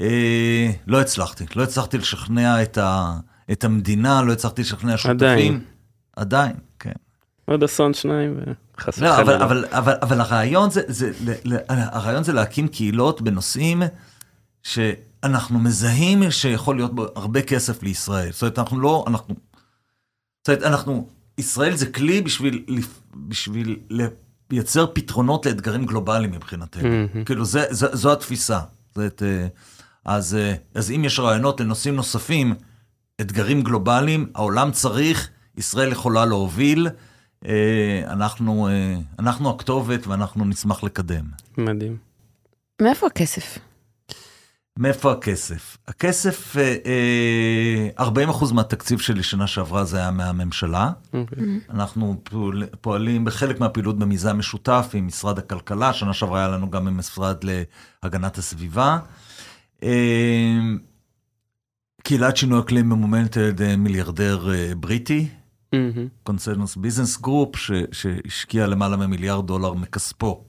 אה, 0.00 0.70
לא 0.86 1.00
הצלחתי, 1.00 1.44
לא 1.56 1.62
הצלחתי 1.62 1.98
לשכנע 1.98 2.62
את, 2.62 2.78
ה, 2.78 3.16
את 3.52 3.64
המדינה, 3.64 4.22
לא 4.22 4.32
הצלחתי 4.32 4.62
לשכנע 4.62 4.96
שותפים. 4.96 5.14
עדיין. 5.16 5.60
עדיין. 6.16 6.52
עוד 7.44 7.62
אסון 7.62 7.94
שניים 7.94 8.38
לא, 8.98 9.20
אבל. 9.20 9.42
אבל, 9.42 9.64
אבל, 9.70 9.94
אבל 10.02 10.20
הרעיון, 10.20 10.70
זה, 10.70 10.80
זה, 10.86 11.12
ל- 11.24 11.52
ל- 11.54 11.58
הרעיון 11.68 12.24
זה 12.24 12.32
להקים 12.32 12.68
קהילות 12.68 13.22
בנושאים 13.22 13.82
שאנחנו 14.62 15.58
מזהים 15.58 16.30
שיכול 16.30 16.76
להיות 16.76 16.94
בו 16.94 17.06
הרבה 17.16 17.42
כסף 17.42 17.82
לישראל. 17.82 18.32
זאת 18.32 18.42
אומרת, 18.42 18.58
אנחנו 18.58 18.80
לא, 18.80 19.04
אנחנו... 19.06 19.34
זאת 20.42 20.48
אומרת, 20.48 20.62
אנחנו, 20.62 21.08
ישראל 21.38 21.76
זה 21.76 21.86
כלי 21.86 22.22
בשביל, 22.22 22.64
בשביל 23.14 23.76
לייצר 24.50 24.86
פתרונות 24.92 25.46
לאתגרים 25.46 25.86
גלובליים 25.86 26.30
מבחינתנו. 26.30 26.88
מהמם. 26.88 27.24
כאילו, 27.24 27.44
זה, 27.44 27.64
זה, 27.70 27.86
זו 27.92 28.12
התפיסה. 28.12 28.60
זאת 28.94 29.22
אה, 29.22 29.46
אז, 30.04 30.34
אה, 30.34 30.54
אז 30.74 30.90
אם 30.90 31.04
יש 31.04 31.18
רעיונות 31.18 31.60
לנושאים 31.60 31.96
נוספים, 31.96 32.54
אתגרים 33.20 33.62
גלובליים, 33.62 34.30
העולם 34.34 34.70
צריך, 34.70 35.30
ישראל 35.56 35.92
יכולה 35.92 36.26
להוביל. 36.26 36.88
אה, 37.48 38.02
אנחנו, 38.12 38.68
אה, 38.68 38.96
אנחנו 39.18 39.50
הכתובת 39.50 40.06
ואנחנו 40.06 40.44
נשמח 40.44 40.82
לקדם. 40.84 41.24
מדהים. 41.58 41.96
מאיפה 42.82 43.06
הכסף? 43.06 43.58
מאיפה 44.78 45.12
הכסף? 45.12 45.76
הכסף, 45.88 46.56
אה, 46.56 46.76
אה, 47.98 48.04
40% 48.04 48.52
מהתקציב 48.52 48.98
שלי 48.98 49.22
שנה 49.22 49.46
שעברה 49.46 49.84
זה 49.84 49.98
היה 49.98 50.10
מהממשלה. 50.10 50.90
אוקיי. 51.12 51.44
אנחנו 51.70 52.20
פועל- 52.22 52.66
פועלים 52.80 53.24
בחלק 53.24 53.60
מהפעילות 53.60 53.98
במיזם 53.98 54.38
משותף 54.38 54.90
עם 54.94 55.06
משרד 55.06 55.38
הכלכלה, 55.38 55.92
שנה 55.92 56.12
שעברה 56.12 56.38
היה 56.38 56.48
לנו 56.48 56.70
גם 56.70 56.88
עם 56.88 56.98
משרד 56.98 57.36
להגנת 58.02 58.38
הסביבה. 58.38 58.98
קהילת 62.02 62.36
שינוי 62.36 62.60
אקלים 62.60 62.88
ממומנת 62.88 63.36
על 63.36 63.42
ידי 63.42 63.76
מיליארדר 63.76 64.48
בריטי. 64.76 65.28
Consensus 66.22 66.76
Business 66.76 67.20
Group, 67.20 67.56
שהשקיע 67.92 68.66
למעלה 68.66 68.96
ממיליארד 68.96 69.46
דולר 69.46 69.72
מכספו 69.72 70.44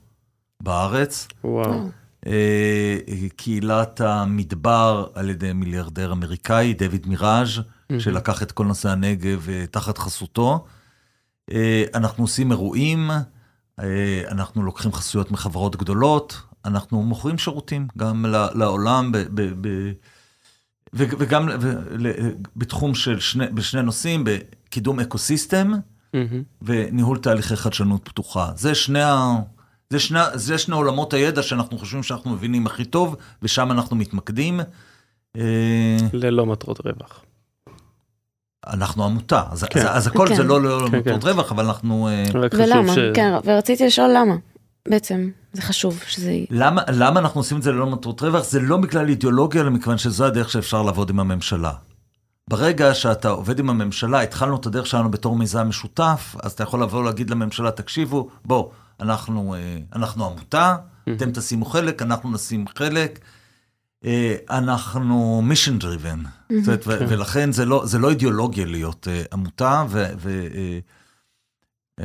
בארץ. 0.64 1.28
וואו. 1.44 1.90
אה, 2.28 2.98
קהילת 3.36 4.02
המדבר 4.02 5.08
על 5.14 5.30
ידי 5.30 5.54
מיליארדר 5.54 6.12
אמריקאי, 6.12 6.74
דויד 6.74 7.08
מיראז', 7.08 7.60
שלקח 8.00 8.44
את 8.44 8.52
כל 8.52 8.66
נושא 8.66 8.90
הנגב 8.90 9.50
אה, 9.50 9.66
תחת 9.72 9.98
חסותו. 9.98 10.66
אה, 11.52 11.84
אנחנו 11.94 12.24
עושים 12.24 12.52
אירועים, 12.52 13.12
אה, 13.80 14.24
אנחנו 14.32 14.64
לוקחים 14.64 14.94
חסויות 14.94 15.32
מחברות 15.32 15.76
גדולות, 15.76 16.42
אנחנו 16.66 17.04
מוכרים 17.04 17.38
שירותים 17.38 17.88
גם 17.98 18.26
לעולם 18.54 19.12
ב- 19.12 19.18
ב- 19.18 19.68
ב- 19.68 19.92
וגם 20.94 21.50
ו- 21.62 21.98
ל- 21.98 22.32
בתחום 22.56 22.96
של 22.96 23.20
שני, 23.20 23.48
בשני 23.48 23.82
נושאים, 23.82 24.24
בקידום 24.76 25.00
אקוסיסטם 25.00 25.72
מהמם. 26.14 26.44
וניהול 26.62 27.18
תהליכי 27.18 27.56
חדשנות 27.56 28.02
פתוחה. 28.04 28.52
זה 28.56 28.76
שני, 28.76 29.02
ה... 29.02 29.36
זה, 29.90 30.00
שני... 30.00 30.20
זה 30.34 30.58
שני 30.58 30.76
עולמות 30.76 31.14
הידע 31.14 31.44
שאנחנו 31.44 31.78
חושבים 31.78 32.04
שאנחנו 32.04 32.32
מבינים 32.32 32.68
הכי 32.68 32.86
טוב, 32.86 33.16
ושם 33.42 33.72
אנחנו 33.72 33.96
מתמקדים. 33.96 34.60
אה, 35.38 35.98
ללא 36.14 36.46
מטרות 36.46 36.80
רווח. 36.86 37.24
אנחנו 38.68 39.06
עמותה, 39.06 39.44
אז, 39.52 39.64
כן. 39.64 39.80
אז, 39.80 39.86
אז 39.98 40.08
הכל 40.08 40.28
כן. 40.30 40.36
זה 40.36 40.44
לא 40.44 40.62
לא 40.62 40.88
כן, 40.90 40.96
למטרות 40.96 41.24
כן. 41.24 41.30
רווח, 41.30 41.52
אבל 41.52 41.66
אנחנו... 41.66 42.08
אה, 42.08 42.24
ולמה? 42.52 42.94
ש... 42.94 42.98
כן, 43.14 43.34
ורציתי 43.46 43.86
לשאול 43.86 44.12
למה. 44.16 44.36
בעצם, 44.88 45.30
זה 45.54 45.62
חשוב 45.62 46.00
שזה... 46.08 46.32
יהיה. 46.32 46.46
למה, 46.50 46.82
למה 46.94 47.20
אנחנו 47.20 47.40
עושים 47.40 47.58
את 47.58 47.64
זה 47.64 47.72
ללא 47.72 47.86
מטרות 47.86 48.22
רווח? 48.22 48.44
זה 48.44 48.60
לא 48.60 48.78
בגלל 48.78 49.10
אידיאולוגיה, 49.10 49.62
אלא 49.62 49.70
מכיוון 49.70 49.98
שזו 49.98 50.26
הדרך 50.26 50.50
שאפשר 50.50 50.82
לעבוד 50.82 51.10
עם 51.10 51.20
הממשלה. 51.20 51.72
ברגע 52.50 52.94
שאתה 52.94 53.30
עובד 53.30 53.60
עם 53.60 53.70
הממשלה, 53.70 54.22
התחלנו 54.22 54.56
את 54.56 54.66
הדרך 54.66 54.88
שלנו 54.88 55.12
בתור 55.12 55.36
מיזם 55.36 55.68
משותף, 55.68 56.36
אז 56.44 56.52
אתה 56.52 56.64
יכול 56.64 56.82
לבוא 56.82 57.00
ולהגיד 57.00 57.30
לממשלה, 57.30 57.72
תקשיבו, 57.72 58.30
בוא, 58.46 58.70
אנחנו, 59.00 59.56
אה, 59.56 59.78
אנחנו 59.96 60.26
עמותה, 60.26 60.76
אתם 61.16 61.32
תשימו 61.32 61.66
חלק, 61.66 62.02
אנחנו 62.02 62.32
נשים 62.32 62.66
חלק. 62.78 63.20
אה, 64.06 64.36
אנחנו 64.50 65.44
mission 65.52 65.82
driven, 65.82 66.28
זאת 66.64 66.68
אומרת, 66.68 66.84
ו- 66.88 67.00
כן. 67.00 67.06
ולכן 67.10 67.52
זה 67.52 67.66
לא, 67.66 67.86
זה 67.86 68.00
לא 68.00 68.10
אידיאולוגיה 68.10 68.66
להיות 68.66 69.08
אה, 69.08 69.24
עמותה, 69.34 69.84
ו, 69.90 70.06
ו, 70.18 70.48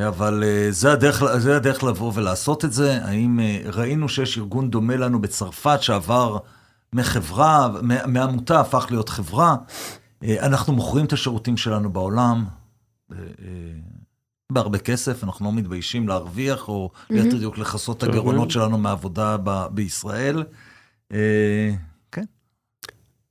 אבל 0.08 0.44
זה 0.70 0.92
הדרך, 0.92 1.22
זה 1.38 1.56
הדרך 1.56 1.84
לבוא 1.84 2.12
ולעשות 2.14 2.64
את 2.64 2.72
זה. 2.72 3.04
האם 3.04 3.40
ראינו 3.72 4.08
שיש 4.08 4.38
ארגון 4.38 4.70
דומה 4.70 4.96
לנו 4.96 5.20
בצרפת 5.20 5.82
שעבר 5.82 6.38
מחברה, 6.92 7.68
מעמותה 8.06 8.60
הפך 8.60 8.86
להיות 8.90 9.08
חברה? 9.08 9.56
אה, 10.22 10.46
אנחנו 10.46 10.72
מוכרים 10.72 11.04
את 11.04 11.12
השירותים 11.12 11.56
שלנו 11.56 11.92
בעולם. 11.92 12.44
אה, 13.12 13.16
אה, 13.18 13.24
בהרבה 14.52 14.78
כסף, 14.78 15.24
אנחנו 15.24 15.46
לא 15.46 15.52
מתביישים 15.52 16.08
להרוויח, 16.08 16.68
או 16.68 16.90
ליתר 17.10 17.38
דיוק 17.38 17.58
לכסות 17.58 17.98
את 17.98 18.02
הגירעונות. 18.02 18.50
שלנו 18.50 18.78
מעבודה 18.78 19.36
ב- 19.44 19.66
בישראל. 19.70 20.44
אה, 21.12 21.70
כן. 22.12 22.24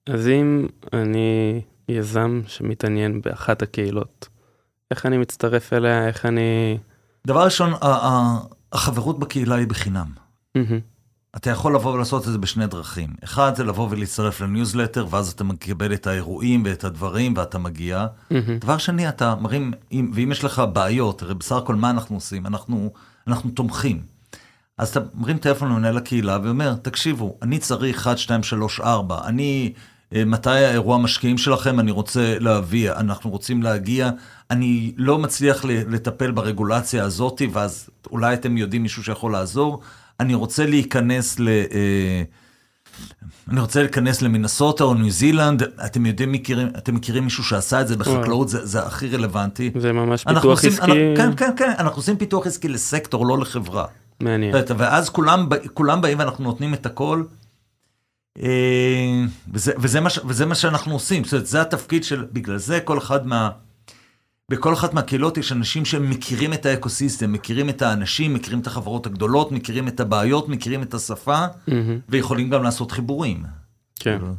אז 0.09 0.27
אם 0.27 0.67
אני 0.93 1.61
יזם 1.89 2.41
שמתעניין 2.47 3.21
באחת 3.21 3.61
הקהילות, 3.61 4.27
איך 4.91 5.05
אני 5.05 5.17
מצטרף 5.17 5.73
אליה, 5.73 6.07
איך 6.07 6.25
אני... 6.25 6.77
דבר 7.27 7.43
ראשון, 7.45 7.73
ה- 7.73 7.77
ה- 7.85 8.39
החברות 8.73 9.19
בקהילה 9.19 9.55
היא 9.55 9.67
בחינם. 9.67 10.07
מהמם. 10.55 10.79
אתה 11.35 11.49
יכול 11.49 11.75
לבוא 11.75 11.93
ולעשות 11.93 12.27
את 12.27 12.31
זה 12.31 12.37
בשני 12.37 12.67
דרכים. 12.67 13.09
אחד, 13.23 13.55
זה 13.55 13.63
לבוא 13.63 13.87
ולהצטרף 13.91 14.41
לניוזלטר, 14.41 15.07
ואז 15.09 15.31
אתה 15.31 15.43
מקבל 15.43 15.93
את 15.93 16.07
האירועים 16.07 16.63
ואת 16.65 16.83
הדברים, 16.83 17.33
ואתה 17.37 17.57
מגיע. 17.57 18.07
מהמם. 18.31 18.57
דבר 18.57 18.77
שני, 18.77 19.09
אתה 19.09 19.35
מרים, 19.35 19.73
אם, 19.91 20.11
ואם 20.13 20.31
יש 20.31 20.43
לך 20.43 20.61
בעיות, 20.73 21.21
הרי 21.21 21.33
בסך 21.33 21.55
הכל 21.55 21.75
מה 21.75 21.89
אנחנו 21.89 22.15
עושים? 22.15 22.45
אנחנו, 22.45 22.91
אנחנו 23.27 23.49
תומכים. 23.49 24.01
אז 24.77 24.89
אתה 24.89 24.99
מרים 25.13 25.37
טלפון 25.37 25.69
למנהל 25.69 25.97
הקהילה 25.97 26.37
ואומר, 26.43 26.73
תקשיבו, 26.81 27.37
אני 27.41 27.59
צריך 27.59 27.97
1, 27.97 28.17
2, 28.17 28.43
3, 28.43 28.79
4, 28.79 29.21
אני, 29.25 29.73
אה, 30.15 30.25
מתי 30.25 30.49
האירוע 30.49 30.95
המשקיעים 30.95 31.37
שלכם, 31.37 31.79
אני 31.79 31.91
רוצה 31.91 32.39
להביא, 32.39 32.91
אנחנו 32.91 33.29
רוצים 33.29 33.63
להגיע, 33.63 34.09
אני 34.51 34.93
לא 34.97 35.17
מצליח 35.17 35.65
לטפל 35.65 36.31
ברגולציה 36.31 37.03
הזאת, 37.03 37.41
ואז 37.51 37.89
אולי 38.11 38.33
אתם 38.33 38.57
יודעים 38.57 38.83
מישהו 38.83 39.03
שיכול 39.03 39.31
לעזור, 39.31 39.81
אני 40.19 40.33
רוצה 40.33 40.65
להיכנס 40.65 41.39
ל... 41.39 41.47
אה, 41.49 42.23
אני 43.49 43.59
רוצה 43.59 43.81
להיכנס 43.81 44.21
למינסוטה 44.21 44.83
או 44.83 44.93
ניו 44.93 45.11
זילנד, 45.11 45.63
אתם 45.85 46.05
יודעים, 46.05 46.31
מכירים, 46.31 46.67
אתם 46.77 46.95
מכירים 46.95 47.23
מישהו 47.23 47.43
שעשה 47.43 47.81
את 47.81 47.87
זה 47.87 47.97
בחקלאות, 47.97 48.49
זה, 48.49 48.65
זה 48.65 48.79
הכי 48.79 49.09
רלוונטי. 49.09 49.71
זה 49.79 49.93
ממש 49.93 50.23
פיתוח 50.23 50.45
עושים, 50.45 50.69
עסקי 50.69 50.81
אנחנו, 50.81 50.95
כן, 51.17 51.35
כן, 51.37 51.51
כן, 51.57 51.71
אנחנו 51.79 51.99
עושים 51.99 52.17
פיתוח 52.17 52.47
עסקי 52.47 52.67
לסקטור, 52.67 53.27
לא 53.27 53.37
לחברה. 53.37 53.85
מעניין. 54.19 54.55
ואז 54.77 55.09
כולם, 55.09 55.47
כולם 55.73 56.01
באים 56.01 56.19
ואנחנו 56.19 56.43
נותנים 56.43 56.73
את 56.73 56.85
הכל. 56.85 57.23
אה, 58.41 59.23
וזה, 59.53 59.71
וזה, 59.77 59.99
מה, 59.99 60.09
וזה 60.25 60.45
מה 60.45 60.55
שאנחנו 60.55 60.93
עושים, 60.93 61.23
זאת 61.23 61.33
אומרת, 61.33 61.47
זה 61.47 61.61
התפקיד 61.61 62.03
של, 62.03 62.25
בגלל 62.33 62.57
זה 62.57 62.79
כל 62.79 62.97
אחד 62.97 63.27
מה... 63.27 63.49
בכל 64.49 64.73
אחת 64.73 64.93
מהקהילות 64.93 65.37
יש 65.37 65.51
אנשים 65.51 65.85
שמכירים 65.85 66.53
את 66.53 66.65
האקוסיסטם, 66.65 67.31
מכירים 67.31 67.69
את 67.69 67.81
האנשים, 67.81 68.33
מכירים 68.33 68.59
את 68.59 68.67
החברות 68.67 69.05
הגדולות, 69.05 69.51
מכירים 69.51 69.87
את 69.87 69.99
הבעיות, 69.99 70.49
מכירים 70.49 70.81
את 70.81 70.93
השפה, 70.93 71.45
מהמם. 71.67 71.99
ויכולים 72.09 72.49
גם 72.49 72.63
לעשות 72.63 72.91
חיבורים. 72.91 73.43
כן. 73.99 74.17
כאילו, 74.17 74.33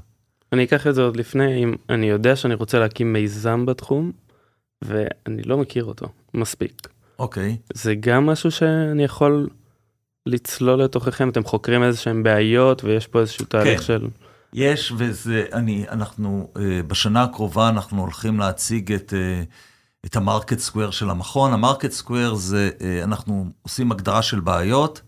אני 0.52 0.64
אקח 0.64 0.86
את 0.86 0.94
זה 0.94 1.02
עוד 1.02 1.16
לפני, 1.16 1.62
אם 1.62 1.74
אני 1.88 2.06
יודע 2.06 2.36
שאני 2.36 2.54
רוצה 2.54 2.78
להקים 2.78 3.12
מיזם 3.12 3.66
בתחום, 3.66 4.12
ואני 4.82 5.42
לא 5.42 5.58
מכיר 5.58 5.84
אותו 5.84 6.06
מספיק. 6.34 6.88
אוקיי. 7.18 7.56
זה 7.74 7.94
גם 7.94 8.26
משהו 8.26 8.50
שאני 8.50 9.04
יכול 9.04 9.48
לצלול 10.26 10.82
לתוככם, 10.82 11.28
אתם 11.28 11.44
חוקרים 11.44 11.82
איזה 11.82 11.98
שהם 11.98 12.22
בעיות 12.22 12.84
ויש 12.84 13.06
פה 13.06 13.20
איזשהו 13.20 13.44
תהליך 13.44 13.80
כן. 13.80 13.86
של... 13.86 14.08
יש, 14.52 14.92
וזה, 14.96 15.44
אני, 15.52 15.84
אנחנו, 15.90 16.50
אה, 16.56 16.80
בשנה 16.86 17.22
הקרובה 17.22 17.68
אנחנו 17.68 18.00
הולכים 18.00 18.38
להציג 18.38 18.92
את, 18.92 19.14
אה, 19.16 19.42
את 20.06 20.16
ה 20.16 20.22
Market 20.22 20.58
Square 20.58 20.90
של 20.90 21.10
המכון. 21.10 21.52
ה 21.52 21.58
Market 21.58 21.90
Square 21.90 22.34
זה, 22.34 22.70
אה, 22.80 23.04
אנחנו 23.04 23.46
עושים 23.62 23.92
הגדרה 23.92 24.22
של 24.22 24.40
בעיות, 24.40 25.02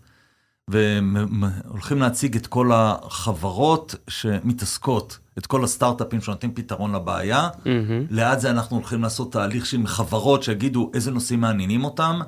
והולכים 0.67 1.99
להציג 1.99 2.35
את 2.35 2.47
כל 2.47 2.71
החברות 2.73 3.95
שמתעסקות, 4.07 5.19
את 5.37 5.45
כל 5.45 5.63
הסטארט-אפים 5.63 6.21
שנותנים 6.21 6.53
פתרון 6.53 6.95
לבעיה. 6.95 7.49
מהמם. 7.65 8.05
ליד 8.09 8.39
זה 8.39 8.51
אנחנו 8.51 8.77
הולכים 8.77 9.01
לעשות 9.01 9.31
תהליך 9.31 9.65
של 9.65 9.87
חברות 9.87 10.43
שיגידו 10.43 10.91
איזה 10.93 11.11
נושאים 11.11 11.41
מעניינים 11.41 11.83
אותם. 11.83 12.19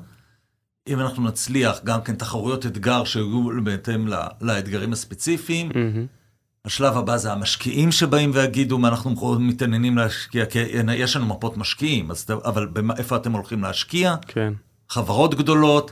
אם 0.87 0.99
אנחנו 0.99 1.23
נצליח, 1.23 1.79
גם 1.83 2.01
כן 2.01 2.15
תחרויות 2.15 2.65
אתגר 2.65 3.03
שיהיו 3.03 3.63
בהתאם 3.63 4.07
לאתגרים 4.41 4.93
הספציפיים. 4.93 5.71
מהמם. 5.75 6.05
השלב 6.65 6.97
הבא 6.97 7.17
זה 7.17 7.31
המשקיעים 7.31 7.91
שבאים 7.91 8.31
ויגידו 8.33 8.77
מה 8.77 8.87
אנחנו 8.87 9.39
מתעניינים 9.39 9.97
להשקיע, 9.97 10.45
כי 10.45 10.59
יש 10.95 11.15
לנו 11.15 11.25
מפות 11.25 11.57
משקיעים, 11.57 12.11
אז, 12.11 12.25
אבל 12.45 12.65
במה, 12.65 12.93
איפה 12.97 13.15
אתם 13.15 13.31
הולכים 13.31 13.63
להשקיע? 13.63 14.15
כן. 14.27 14.53
חברות 14.89 15.35
גדולות. 15.35 15.91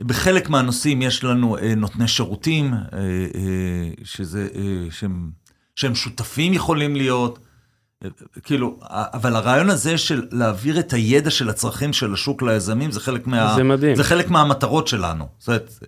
בחלק 0.00 0.50
מהנושאים 0.50 1.02
יש 1.02 1.24
לנו 1.24 1.58
אה, 1.58 1.74
נותני 1.74 2.08
שירותים, 2.08 2.72
אה, 2.72 2.78
אה, 2.92 3.90
שזה, 4.04 4.48
אה, 4.54 4.90
שהם, 4.90 5.30
שהם 5.76 5.94
שותפים 5.94 6.52
יכולים 6.52 6.96
להיות. 6.96 7.38
אה, 8.04 8.08
כאילו, 8.42 8.78
אבל 8.90 9.36
הרעיון 9.36 9.70
הזה 9.70 9.98
של 9.98 10.26
להעביר 10.30 10.78
את 10.80 10.92
הידע 10.92 11.30
של 11.30 11.48
הצרכים 11.48 11.92
של 11.92 12.12
השוק 12.12 12.42
ליזמים, 12.42 12.90
זה 12.90 13.00
חלק 13.00 13.26
מה... 13.26 13.54
זה 13.56 13.64
מדהים. 13.64 13.96
זה 13.96 14.04
חלק 14.04 14.30
מהמטרות 14.30 14.88
שלנו. 14.88 15.28
זאת 15.38 15.48
אומרת, 15.48 15.78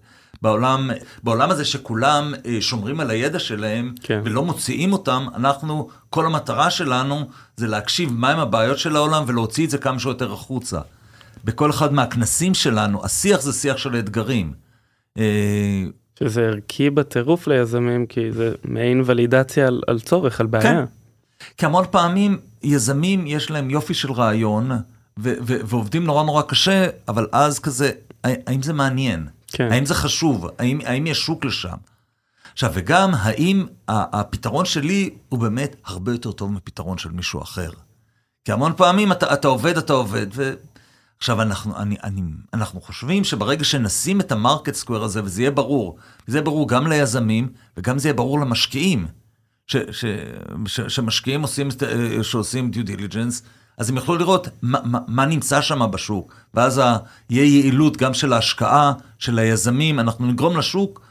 בעולם, 0.43 0.91
בעולם 1.23 1.51
הזה 1.51 1.65
שכולם 1.65 2.35
אה, 2.47 2.57
שומרים 2.61 3.01
על 3.01 3.11
הידע 3.11 3.39
שלהם, 3.39 3.95
כן. 4.03 4.21
ולא 4.25 4.45
מוציאים 4.45 4.93
אותם, 4.93 5.27
אנחנו, 5.35 5.89
כל 6.11 6.27
המטרה 6.27 6.71
שלנו 6.71 7.29
זה 7.57 7.67
להקשיב 7.67 8.13
מהם 8.13 8.39
הבעיות 8.39 8.79
של 8.79 8.97
העולם 8.97 9.25
ולהוציא 9.27 9.65
את 9.65 9.71
זה 9.71 9.79
כמה 9.79 9.99
שיותר 9.99 10.33
החוצה. 10.33 10.81
בכל 11.45 11.71
אחד 11.71 11.93
מהכנסים 11.93 12.55
שלנו, 12.55 13.05
השיח 13.05 13.41
זה 13.41 13.53
שיח 13.53 13.77
של 13.77 13.99
אתגרים. 13.99 14.53
אה, 15.19 15.85
שזה 16.19 16.41
ערכי 16.41 16.91
בטירוף 16.91 17.49
ליזמים, 17.49 18.07
כי 18.07 18.33
זה 18.33 18.53
מעין 18.65 19.03
ולידציה 19.07 19.67
על, 19.67 19.83
על 19.87 20.01
צורך, 20.01 20.41
על 20.41 20.47
בעיה. 20.47 20.63
כן. 20.63 20.85
כי 21.57 21.67
המון 21.67 21.85
פעמים 21.91 22.39
יזמים 22.63 23.27
יש 23.27 23.51
להם 23.51 23.71
יופי 23.71 23.95
של 23.95 24.13
רעיון, 24.13 24.71
ו- 24.71 24.79
ו- 25.19 25.61
ועובדים 25.67 26.05
נורא 26.05 26.25
נורא 26.25 26.43
קשה, 26.43 26.87
אבל 27.09 27.27
אז 27.33 27.59
כזה, 27.59 27.91
האם 28.25 28.63
זה 28.63 28.73
מעניין? 28.73 29.27
כן. 29.57 29.73
האם 29.73 29.87
זה 29.87 29.95
חשוב? 29.95 30.47
האם, 30.59 30.79
האם 30.85 31.07
יש 31.07 31.19
שוק 31.19 31.45
לשם? 31.45 31.77
עכשיו, 32.53 32.71
וגם, 32.75 33.11
האם 33.15 33.67
הפתרון 33.89 34.65
שלי 34.65 35.11
הוא 35.29 35.41
באמת 35.41 35.77
הרבה 35.85 36.13
יותר 36.13 36.33
טוב 36.33 36.53
מפתרון 36.53 36.99
של 36.99 37.11
מישהו 37.11 37.43
אחר? 37.43 37.71
כי 38.45 38.53
המון 38.53 38.73
פעמים 38.77 39.13
אתה, 39.13 39.35
אתה 39.35 39.49
עובד, 39.49 39.77
אתה 39.77 39.93
עובד, 39.93 40.27
ו... 40.35 40.55
עכשיו, 41.19 41.43
אנחנו, 41.43 41.77
אני, 41.77 41.97
אני, 42.05 42.23
אנחנו 42.55 42.81
חושבים 42.81 43.25
שברגע 43.25 43.65
שנשים 43.65 44.21
את 44.21 44.33
ה 44.33 44.39
Market 44.39 44.75
Square 44.75 45.03
הזה, 45.03 45.25
וזה 45.25 45.43
יהיה 45.43 45.51
ברור, 45.51 45.99
זה 46.27 46.39
יהיה 46.39 46.45
ברור 46.45 46.69
גם 46.69 46.87
ליזמים, 46.87 47.49
וגם 47.77 47.99
זה 47.99 48.09
יהיה 48.09 48.15
ברור 48.15 48.41
למשקיעים, 48.41 49.07
ש, 49.67 49.77
ש, 49.77 50.05
ש, 50.67 50.81
שמשקיעים 50.81 51.43
עושים, 51.43 51.69
אה, 51.83 52.23
שעושים 52.23 52.71
due 52.71 52.85
diligence, 52.85 53.43
אז 53.79 53.91
הם 53.91 53.97
יוכלו 53.97 54.17
לראות 54.17 54.49
מה, 54.63 54.79
מה, 54.85 54.99
מה 55.09 55.27
נמצא 55.27 55.61
שם 55.61 55.91
בשוק, 55.91 56.35
ואז 56.55 56.79
ה, 56.79 56.97
יהיה 57.31 57.45
יעילות 57.45 57.97
גם 57.97 58.15
של 58.15 58.33
ההשקעה, 58.33 58.93
של 59.19 59.39
היזמים, 59.39 60.01
אנחנו 60.01 60.27
נגרום 60.27 60.57
לשוק 60.57 61.07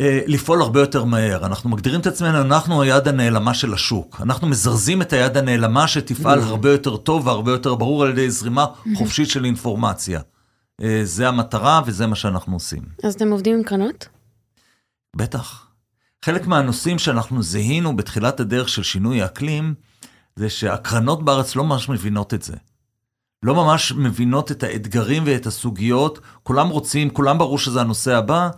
אה, 0.00 0.20
לפעול 0.26 0.62
הרבה 0.62 0.80
יותר 0.80 1.04
מהר. 1.04 1.46
אנחנו 1.46 1.70
מגדירים 1.70 2.00
את 2.00 2.06
עצמנו, 2.06 2.40
אנחנו 2.40 2.82
היד 2.82 3.08
הנעלמה 3.08 3.54
של 3.54 3.74
השוק. 3.74 4.20
אנחנו 4.20 4.48
מזרזים 4.48 5.02
את 5.02 5.12
היד 5.12 5.36
הנעלמה 5.36 5.88
שתפעל 5.88 6.40
הרבה 6.40 6.72
יותר 6.72 6.96
טוב 6.96 7.26
והרבה 7.26 7.52
יותר 7.52 7.74
ברור 7.74 8.04
על 8.04 8.10
ידי 8.10 8.30
זרימה 8.30 8.66
חופשית 8.94 9.30
של 9.30 9.44
אינפורמציה. 9.44 10.20
אה, 10.82 11.00
זה 11.04 11.28
המטרה 11.28 11.80
וזה 11.86 12.06
מה 12.06 12.16
שאנחנו 12.16 12.56
עושים. 12.56 12.82
אז 13.04 13.14
אתם 13.14 13.30
עובדים 13.30 13.54
עם 13.54 13.62
קרנות? 13.62 14.08
בטח. 15.16 15.66
חלק 16.24 16.46
מהנושאים 16.46 16.98
שאנחנו 16.98 17.42
זיהינו 17.42 17.96
בתחילת 17.96 18.40
הדרך 18.40 18.68
של 18.68 18.82
שינוי 18.82 19.22
האקלים, 19.22 19.74
זה 20.36 20.50
שהקרנות 20.50 21.24
בארץ 21.24 21.56
לא 21.56 21.64
ממש 21.64 21.88
מבינות 21.88 22.34
את 22.34 22.42
זה. 22.42 22.56
לא 23.42 23.54
ממש 23.54 23.92
מבינות 23.92 24.52
את 24.52 24.62
האתגרים 24.62 25.22
ואת 25.26 25.46
הסוגיות, 25.46 26.20
כולם 26.42 26.68
רוצים, 26.68 27.10
כולם 27.10 27.38
ברור 27.38 27.58
שזה 27.58 27.80
הנושא 27.80 28.16
הבא, 28.16 28.50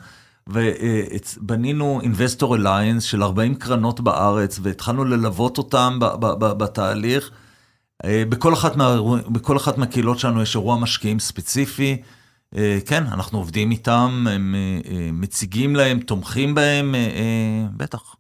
ובנינו 0.47 2.01
Investor 2.03 2.45
Alliance 2.45 3.01
של 3.01 3.23
40 3.23 3.55
קרנות 3.55 4.01
בארץ, 4.01 4.61
והתחלנו 4.63 5.05
ללוות 5.05 5.59
אותם 5.59 5.99
בתהליך. 6.41 7.31
אה, 8.05 8.23
בכל 8.29 8.53
אחת, 8.53 8.77
מה, 8.77 8.97
בכל 9.29 9.57
אחת 9.57 9.79
מהקהילות 9.79 10.19
שלנו 10.19 10.43
יש 10.43 10.55
אירוע 10.55 10.77
משקיעים 10.77 11.19
ספציפי. 11.19 12.03
אה, 12.57 12.79
כן, 12.87 13.05
אנחנו 13.07 13.39
עובדים 13.39 13.71
איתם, 13.71 14.27
הם 14.31 14.55
אה, 14.55 15.11
מציגים 15.13 15.77
להם, 15.77 16.01
תומכים 16.01 16.55
בהם, 16.55 16.95
בטח. 17.77 18.17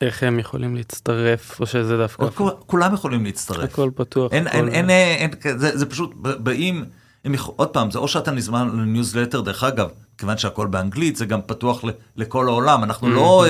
איך 0.00 0.22
הם 0.22 0.38
יכולים 0.38 0.76
להצטרף, 0.76 1.60
או 1.60 1.66
שזה 1.66 1.96
דווקא... 1.96 2.26
כולם 2.66 2.94
יכולים 2.94 3.24
להצטרף. 3.24 3.64
הכל 3.64 3.90
פתוח. 3.94 4.32
אין, 4.32 4.46
הכל... 4.46 4.56
אין, 4.56 4.68
אין, 4.68 4.90
אין, 4.90 5.30
אין 5.44 5.58
זה, 5.58 5.78
זה 5.78 5.86
פשוט, 5.86 6.14
באים, 6.14 6.84
הם, 7.24 7.34
עוד 7.46 7.68
פעם, 7.68 7.90
זה 7.90 7.98
או 7.98 8.08
שאתה 8.08 8.30
נזמן 8.30 8.68
לניוזלטר, 8.68 9.40
דרך 9.40 9.64
אגב, 9.64 9.88
כיוון 10.18 10.38
שהכל 10.38 10.66
באנגלית, 10.66 11.16
זה 11.16 11.26
גם 11.26 11.40
פתוח 11.46 11.84
ל, 11.84 11.90
לכל 12.16 12.48
העולם, 12.48 12.84
אנחנו 12.84 13.10
לא... 13.10 13.46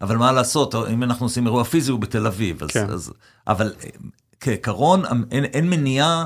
אבל 0.00 0.16
מה 0.16 0.32
לעשות, 0.32 0.74
אם 0.74 1.02
אנחנו 1.02 1.26
עושים 1.26 1.46
אירוע 1.46 1.64
פיזי 1.64 1.90
הוא 1.90 2.00
בתל 2.00 2.26
אביב, 2.26 2.62
אז, 2.62 2.70
כן. 2.70 2.90
אז, 2.90 3.12
אבל 3.46 3.72
כעיקרון 4.40 5.02
אין, 5.30 5.44
אין 5.44 5.70
מניעה, 5.70 6.24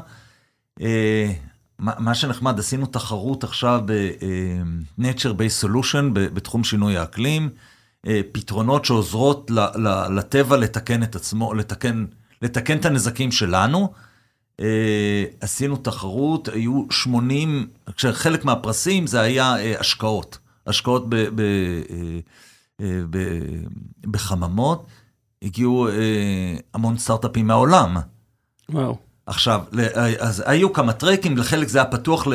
אה, 0.80 1.32
מה, 1.78 1.92
מה 1.98 2.14
שנחמד, 2.14 2.58
עשינו 2.58 2.86
תחרות 2.86 3.44
עכשיו 3.44 3.80
ב-Nature 3.84 5.32
Based 5.32 5.64
Solution 5.64 6.04
בתחום 6.12 6.64
שינוי 6.64 6.96
האקלים, 6.96 7.42
אה, 7.42 7.48
פתרונות 8.32 8.84
שעוזרות 8.84 9.50
לטבע 10.10 10.56
לתקן 10.56 11.02
את 11.02 11.16
עצמו, 11.16 11.54
לתקן, 11.54 12.04
לתקן 12.42 12.78
את 12.78 12.84
הנזקים 12.84 13.32
שלנו. 13.32 13.92
אה, 14.60 15.24
עשינו 15.40 15.76
תחרות, 15.76 16.48
היו 16.48 16.82
80, 16.90 17.68
כשחלק 17.96 18.44
מהפרסים 18.44 19.06
זה 19.06 19.20
היה 19.20 19.56
אה, 19.58 19.80
השקעות, 19.80 20.38
השקעות 20.66 21.08
ב... 21.08 21.16
ב 21.16 21.40
אה, 21.40 22.18
אה, 22.80 23.00
בחממות, 24.06 24.86
הגיעו 25.42 25.88
אה, 25.88 26.56
המון 26.74 26.98
סטארט-אפים 26.98 27.46
מהעולם. 27.46 27.96
וואו. 28.70 28.96
עכשיו, 29.26 29.60
אז 30.18 30.42
היו 30.46 30.72
כמה 30.72 30.92
טרקים, 30.92 31.36
לחלק 31.36 31.68
זה 31.68 31.78
היה 31.78 31.84
פתוח 31.84 32.26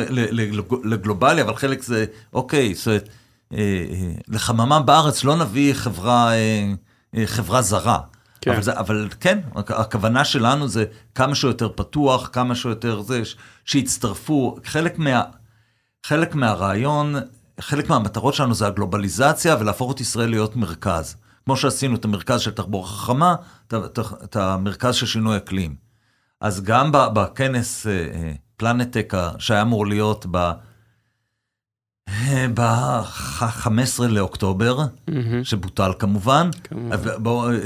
לגלובלי, 0.84 1.42
אבל 1.42 1.56
חלק 1.56 1.82
זה, 1.82 2.04
אוקיי, 2.32 2.74
זאת 2.74 2.86
אומרת, 2.86 3.02
אה, 3.02 3.08
לחממה 4.28 4.80
בארץ 4.80 5.24
לא 5.24 5.36
נביא 5.36 5.74
חברה, 5.74 6.30
חברה 7.24 7.62
זרה. 7.62 7.98
כן. 8.40 8.50
אבל, 8.50 8.62
זה, 8.62 8.78
אבל 8.78 9.08
כן, 9.20 9.38
הכוונה 9.54 10.24
שלנו 10.24 10.68
זה 10.68 10.84
כמה 11.14 11.34
שיותר 11.34 11.68
פתוח, 11.76 12.30
כמה 12.32 12.54
שיותר 12.54 13.00
זה, 13.00 13.22
שיצטרפו. 13.64 14.56
חלק, 14.64 14.98
מה, 14.98 15.22
חלק 16.06 16.34
מהרעיון 16.34 17.14
חלק 17.60 17.90
מהמטרות 17.90 18.34
שלנו 18.34 18.54
זה 18.54 18.66
הגלובליזציה 18.66 19.56
ולהפוך 19.60 19.92
את 19.92 20.00
ישראל 20.00 20.30
להיות 20.30 20.56
מרכז. 20.56 21.16
כמו 21.44 21.56
שעשינו 21.56 21.96
את 21.96 22.04
המרכז 22.04 22.40
של 22.40 22.50
תחבורה 22.50 22.86
חכמה, 22.88 23.34
את 24.24 24.36
המרכז 24.36 24.94
של 24.94 25.06
שינוי 25.06 25.36
אקלים. 25.36 25.76
אז 26.40 26.62
גם 26.62 26.90
בכנס 26.92 27.86
פלנטק 28.56 29.14
אה, 29.14 29.30
שהיה 29.38 29.62
אמור 29.62 29.86
להיות 29.86 30.26
ב... 30.30 30.52
ב-15 32.54 34.02
לאוקטובר, 34.08 34.78
mm-hmm. 34.80 35.12
שבוטל 35.42 35.92
כמובן, 35.98 36.50
כמובן. 36.64 36.96
בוא, 37.22 37.50
אה, 37.50 37.56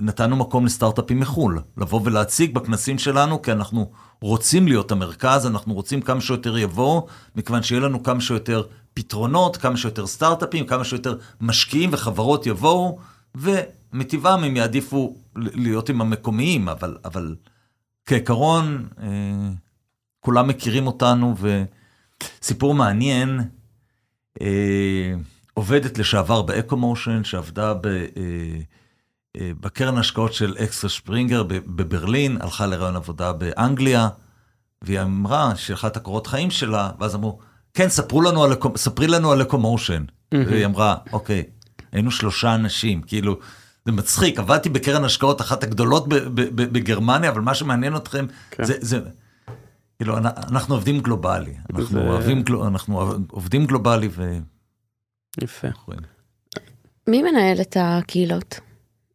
נתנו 0.00 0.36
מקום 0.36 0.66
לסטארט-אפים 0.66 1.20
מחו"ל, 1.20 1.60
לבוא 1.76 2.00
ולהציג 2.04 2.54
בכנסים 2.54 2.98
שלנו, 2.98 3.42
כי 3.42 3.52
אנחנו 3.52 3.90
רוצים 4.20 4.68
להיות 4.68 4.92
המרכז, 4.92 5.46
אנחנו 5.46 5.74
רוצים 5.74 6.00
כמה 6.00 6.20
שיותר 6.20 6.58
יבואו, 6.58 7.06
מכיוון 7.36 7.62
שיהיה 7.62 7.80
לנו 7.80 8.02
כמה 8.02 8.20
שיותר 8.20 8.62
פתרונות, 8.94 9.56
כמה 9.56 9.76
שיותר 9.76 10.06
סטארט-אפים, 10.06 10.66
כמה 10.66 10.84
שיותר 10.84 11.16
משקיעים 11.40 11.90
וחברות 11.92 12.46
יבואו, 12.46 12.98
ומטבעם 13.34 14.44
הם 14.44 14.56
יעדיפו 14.56 15.16
להיות 15.36 15.88
עם 15.88 16.00
המקומיים, 16.00 16.68
אבל, 16.68 16.96
אבל 17.04 17.34
כעיקרון, 18.06 18.88
אה, 19.02 19.08
כולם 20.20 20.48
מכירים 20.48 20.86
אותנו, 20.86 21.34
וסיפור 22.40 22.74
מעניין, 22.74 23.40
עובדת 25.54 25.98
לשעבר 25.98 26.42
ב 26.42 26.49
EcoMotion, 26.49 27.24
שעבדה 27.24 27.74
ב... 27.74 27.86
אה, 27.86 28.02
אה, 29.36 29.50
בקרן 29.60 29.98
השקעות 29.98 30.32
של 30.32 30.54
Axel 30.64 30.90
Springer 30.90 31.42
בברלין, 31.48 32.38
הלכה 32.40 32.66
לראיון 32.66 32.96
עבודה 32.96 33.32
באנגליה, 33.32 34.08
והיא 34.82 35.00
אמרה 35.00 35.56
שאחת 35.56 35.96
הקורות 35.96 36.26
חיים 36.26 36.50
שלה, 36.50 36.90
ואז 37.00 37.14
אמרו, 37.14 37.38
כן, 37.74 37.88
ספרו 37.88 38.22
לנו 38.22 38.44
על, 38.44 38.52
ספרי 38.76 39.06
לנו 39.06 39.32
על 39.32 39.42
EcoMotion. 39.42 40.04
Mm-hmm. 40.04 40.36
והיא 40.46 40.66
אמרה, 40.66 40.96
אוקיי, 41.12 41.42
היינו 41.92 42.10
שלושה 42.10 42.54
אנשים, 42.54 43.02
כאילו, 43.02 43.38
זה 43.84 43.92
מצחיק, 43.92 44.38
עבדתי 44.38 44.68
בקרן 44.68 45.04
השקעות 45.04 45.40
אחת 45.40 45.62
הגדולות 45.62 46.04
בגרמניה, 46.54 47.30
אבל 47.30 47.40
מה 47.40 47.54
שמעניין 47.54 47.96
אתכם, 47.96 48.26
כן. 48.50 48.64
זה, 48.64 48.74
זה, 48.80 49.00
כאילו, 49.98 50.18
אנחנו 50.18 50.74
עובדים 50.74 51.00
גלובלי, 51.00 51.54
אנחנו, 51.70 51.86
זה... 51.86 52.00
אוהבים, 52.00 52.44
אנחנו 52.66 53.00
עובדים 53.30 53.66
גלובלי 53.66 54.08
ו... 54.10 54.38
יפה. 55.42 55.68
מי 57.08 57.22
מנהל 57.22 57.60
את 57.60 57.76
הקהילות? 57.80 58.60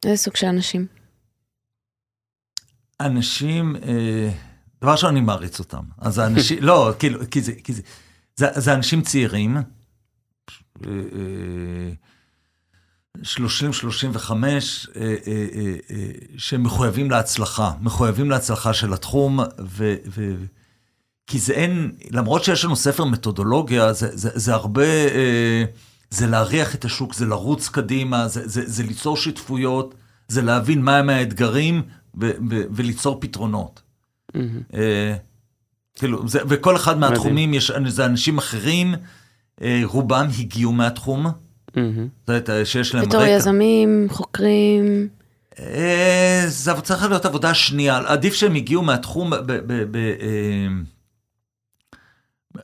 איזה 0.05 0.17
סוג 0.17 0.35
של 0.35 0.47
אנשים? 0.47 0.87
אנשים, 2.99 3.75
אה, 3.75 4.29
דבר 4.81 4.91
ראשון, 4.91 5.09
אני 5.09 5.21
מעריץ 5.21 5.59
אותם. 5.59 5.83
אז 5.97 6.17
האנשים, 6.17 6.57
לא, 6.69 6.93
כאילו, 6.99 7.19
כי 7.31 7.41
זה, 7.41 7.53
כי 7.63 7.73
זה, 7.73 7.81
זה, 8.35 8.47
זה 8.55 8.73
אנשים 8.73 9.01
צעירים, 9.01 9.57
30-35, 10.77 10.85
אה, 14.95 15.15
אה, 15.27 16.11
שמחויבים 16.37 17.11
להצלחה, 17.11 17.71
מחויבים 17.81 18.29
להצלחה 18.29 18.73
של 18.73 18.93
התחום, 18.93 19.39
ו, 19.59 19.95
ו, 20.07 20.35
כי 21.31 21.39
זה 21.39 21.53
אין, 21.53 21.91
למרות 22.09 22.43
שיש 22.43 22.65
לנו 22.65 22.75
ספר 22.75 23.03
מתודולוגיה, 23.03 23.93
זה, 23.93 24.09
זה, 24.13 24.29
זה 24.33 24.53
הרבה, 24.53 24.85
זה 26.09 26.27
להריח 26.27 26.75
את 26.75 26.85
השוק, 26.85 27.13
זה 27.13 27.25
לרוץ 27.25 27.69
קדימה, 27.69 28.27
זה, 28.27 28.47
זה, 28.47 28.61
זה 28.65 28.83
ליצור 28.83 29.17
שותפויות, 29.17 29.95
זה 30.27 30.41
להבין 30.41 30.81
מהם 30.81 31.09
האתגרים 31.09 31.81
ו, 32.21 32.31
ו, 32.49 32.61
וליצור 32.71 33.17
פתרונות. 33.21 33.81
Mm-hmm. 34.31 34.75
כאילו, 35.95 36.27
זה, 36.27 36.39
וכל 36.47 36.75
אחד 36.75 36.97
מהתחומים, 36.97 37.53
יש, 37.53 37.71
זה 37.87 38.05
אנשים 38.05 38.37
אחרים, 38.37 38.95
אה, 39.61 39.81
רובם 39.83 40.27
הגיעו 40.39 40.71
מהתחום. 40.71 41.25
Mm-hmm. 41.25 41.79
זאת 42.19 42.29
אומרת, 42.29 42.49
שיש 42.63 42.95
להם 42.95 43.03
רקע. 43.03 43.17
בתור 43.17 43.27
יזמים, 43.27 44.07
חוקרים. 44.09 45.07
אה, 45.59 46.43
זה 46.47 46.73
צריך 46.81 47.03
להיות 47.03 47.25
עבודה 47.25 47.53
שנייה, 47.53 47.97
עדיף 48.05 48.33
שהם 48.33 48.55
הגיעו 48.55 48.81
מהתחום, 48.81 49.33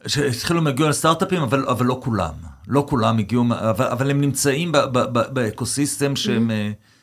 שהתחילו 0.08 0.62
מהגיעו 0.62 0.90
לסטארט-אפים, 0.90 1.42
אבל, 1.42 1.66
אבל 1.68 1.86
לא 1.86 2.00
כולם. 2.04 2.34
לא 2.68 2.86
כולם 2.90 3.18
הגיעו, 3.18 3.44
אבל, 3.70 3.86
אבל 3.86 4.10
הם 4.10 4.22
נמצאים 4.22 4.72
באקוסיסטם 5.34 6.16
שהם... 6.16 6.50
Mm-hmm. 6.52 6.98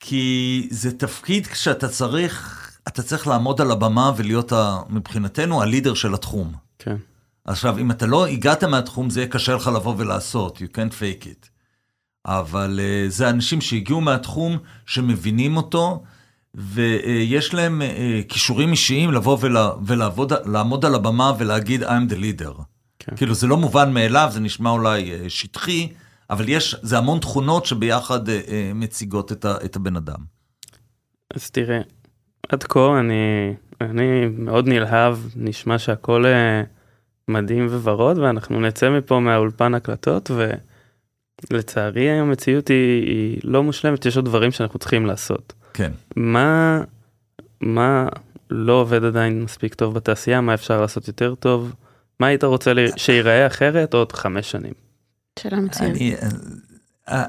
כי 0.00 0.68
זה 0.70 0.98
תפקיד 0.98 1.48
שאתה 1.54 1.88
צריך, 1.88 2.70
אתה 2.88 3.02
צריך 3.02 3.26
לעמוד 3.26 3.60
על 3.60 3.70
הבמה 3.70 4.12
ולהיות 4.16 4.52
ה, 4.52 4.80
מבחינתנו 4.88 5.62
הלידר 5.62 5.94
של 5.94 6.14
התחום. 6.14 6.52
כן. 6.78 6.96
עכשיו, 7.44 7.78
אם 7.78 7.90
אתה 7.90 8.06
לא 8.06 8.26
הגעת 8.26 8.64
מהתחום, 8.64 9.10
זה 9.10 9.20
יהיה 9.20 9.30
קשה 9.30 9.54
לך 9.54 9.70
לבוא 9.74 9.94
ולעשות, 9.98 10.56
you 10.58 10.76
can't 10.76 10.92
fake 10.92 11.24
it. 11.24 11.48
אבל 12.26 12.80
uh, 12.80 13.10
זה 13.10 13.30
אנשים 13.30 13.60
שהגיעו 13.60 14.00
מהתחום, 14.00 14.58
שמבינים 14.86 15.56
אותו, 15.56 16.02
ויש 16.54 17.54
להם 17.54 17.82
uh, 17.82 18.24
כישורים 18.28 18.70
אישיים 18.70 19.12
לבוא 19.12 19.38
ולה, 19.40 19.70
ולעבוד, 19.86 20.32
לעמוד 20.46 20.84
על 20.84 20.94
הבמה 20.94 21.32
ולהגיד 21.38 21.82
I'm 21.82 22.10
the 22.10 22.14
leader. 22.14 22.62
כן. 22.98 23.16
כאילו, 23.16 23.34
זה 23.34 23.46
לא 23.46 23.56
מובן 23.56 23.92
מאליו, 23.94 24.28
זה 24.32 24.40
נשמע 24.40 24.70
אולי 24.70 25.12
uh, 25.12 25.28
שטחי, 25.28 25.88
אבל 26.30 26.48
יש, 26.48 26.76
זה 26.82 26.98
המון 26.98 27.18
תכונות 27.18 27.66
שביחד 27.66 28.28
אה, 28.28 28.40
אה, 28.48 28.70
מציגות 28.74 29.32
את, 29.32 29.44
ה, 29.44 29.54
את 29.64 29.76
הבן 29.76 29.96
אדם. 29.96 30.18
אז 31.34 31.50
תראה, 31.50 31.80
עד 32.48 32.62
כה 32.62 33.00
אני, 33.00 33.54
אני 33.80 34.26
מאוד 34.38 34.68
נלהב, 34.68 35.18
נשמע 35.36 35.78
שהכל 35.78 36.26
אה, 36.26 36.62
מדהים 37.28 37.66
וורוד, 37.66 38.18
ואנחנו 38.18 38.60
נצא 38.60 38.90
מפה 38.90 39.20
מהאולפן 39.20 39.74
הקלטות, 39.74 40.30
ולצערי 41.50 42.10
המציאות 42.10 42.68
היא, 42.68 43.06
היא 43.06 43.40
לא 43.44 43.62
מושלמת, 43.62 44.06
יש 44.06 44.16
עוד 44.16 44.24
דברים 44.24 44.50
שאנחנו 44.50 44.78
צריכים 44.78 45.06
לעשות. 45.06 45.52
כן. 45.78 45.92
מה, 46.16 46.80
מה 47.60 48.08
לא 48.50 48.72
עובד 48.72 49.04
עדיין 49.04 49.42
מספיק 49.42 49.74
טוב 49.74 49.94
בתעשייה, 49.94 50.40
מה 50.40 50.54
אפשר 50.54 50.80
לעשות 50.80 51.08
יותר 51.08 51.34
טוב? 51.34 51.74
מה 52.20 52.26
היית 52.26 52.44
רוצה 52.44 52.72
שיראה 52.96 53.46
אחרת 53.46 53.94
עוד 53.94 54.12
חמש 54.12 54.50
שנים? 54.50 54.72
שאלה 55.38 55.60
מצוינת. 55.60 55.98
אה, 57.08 57.24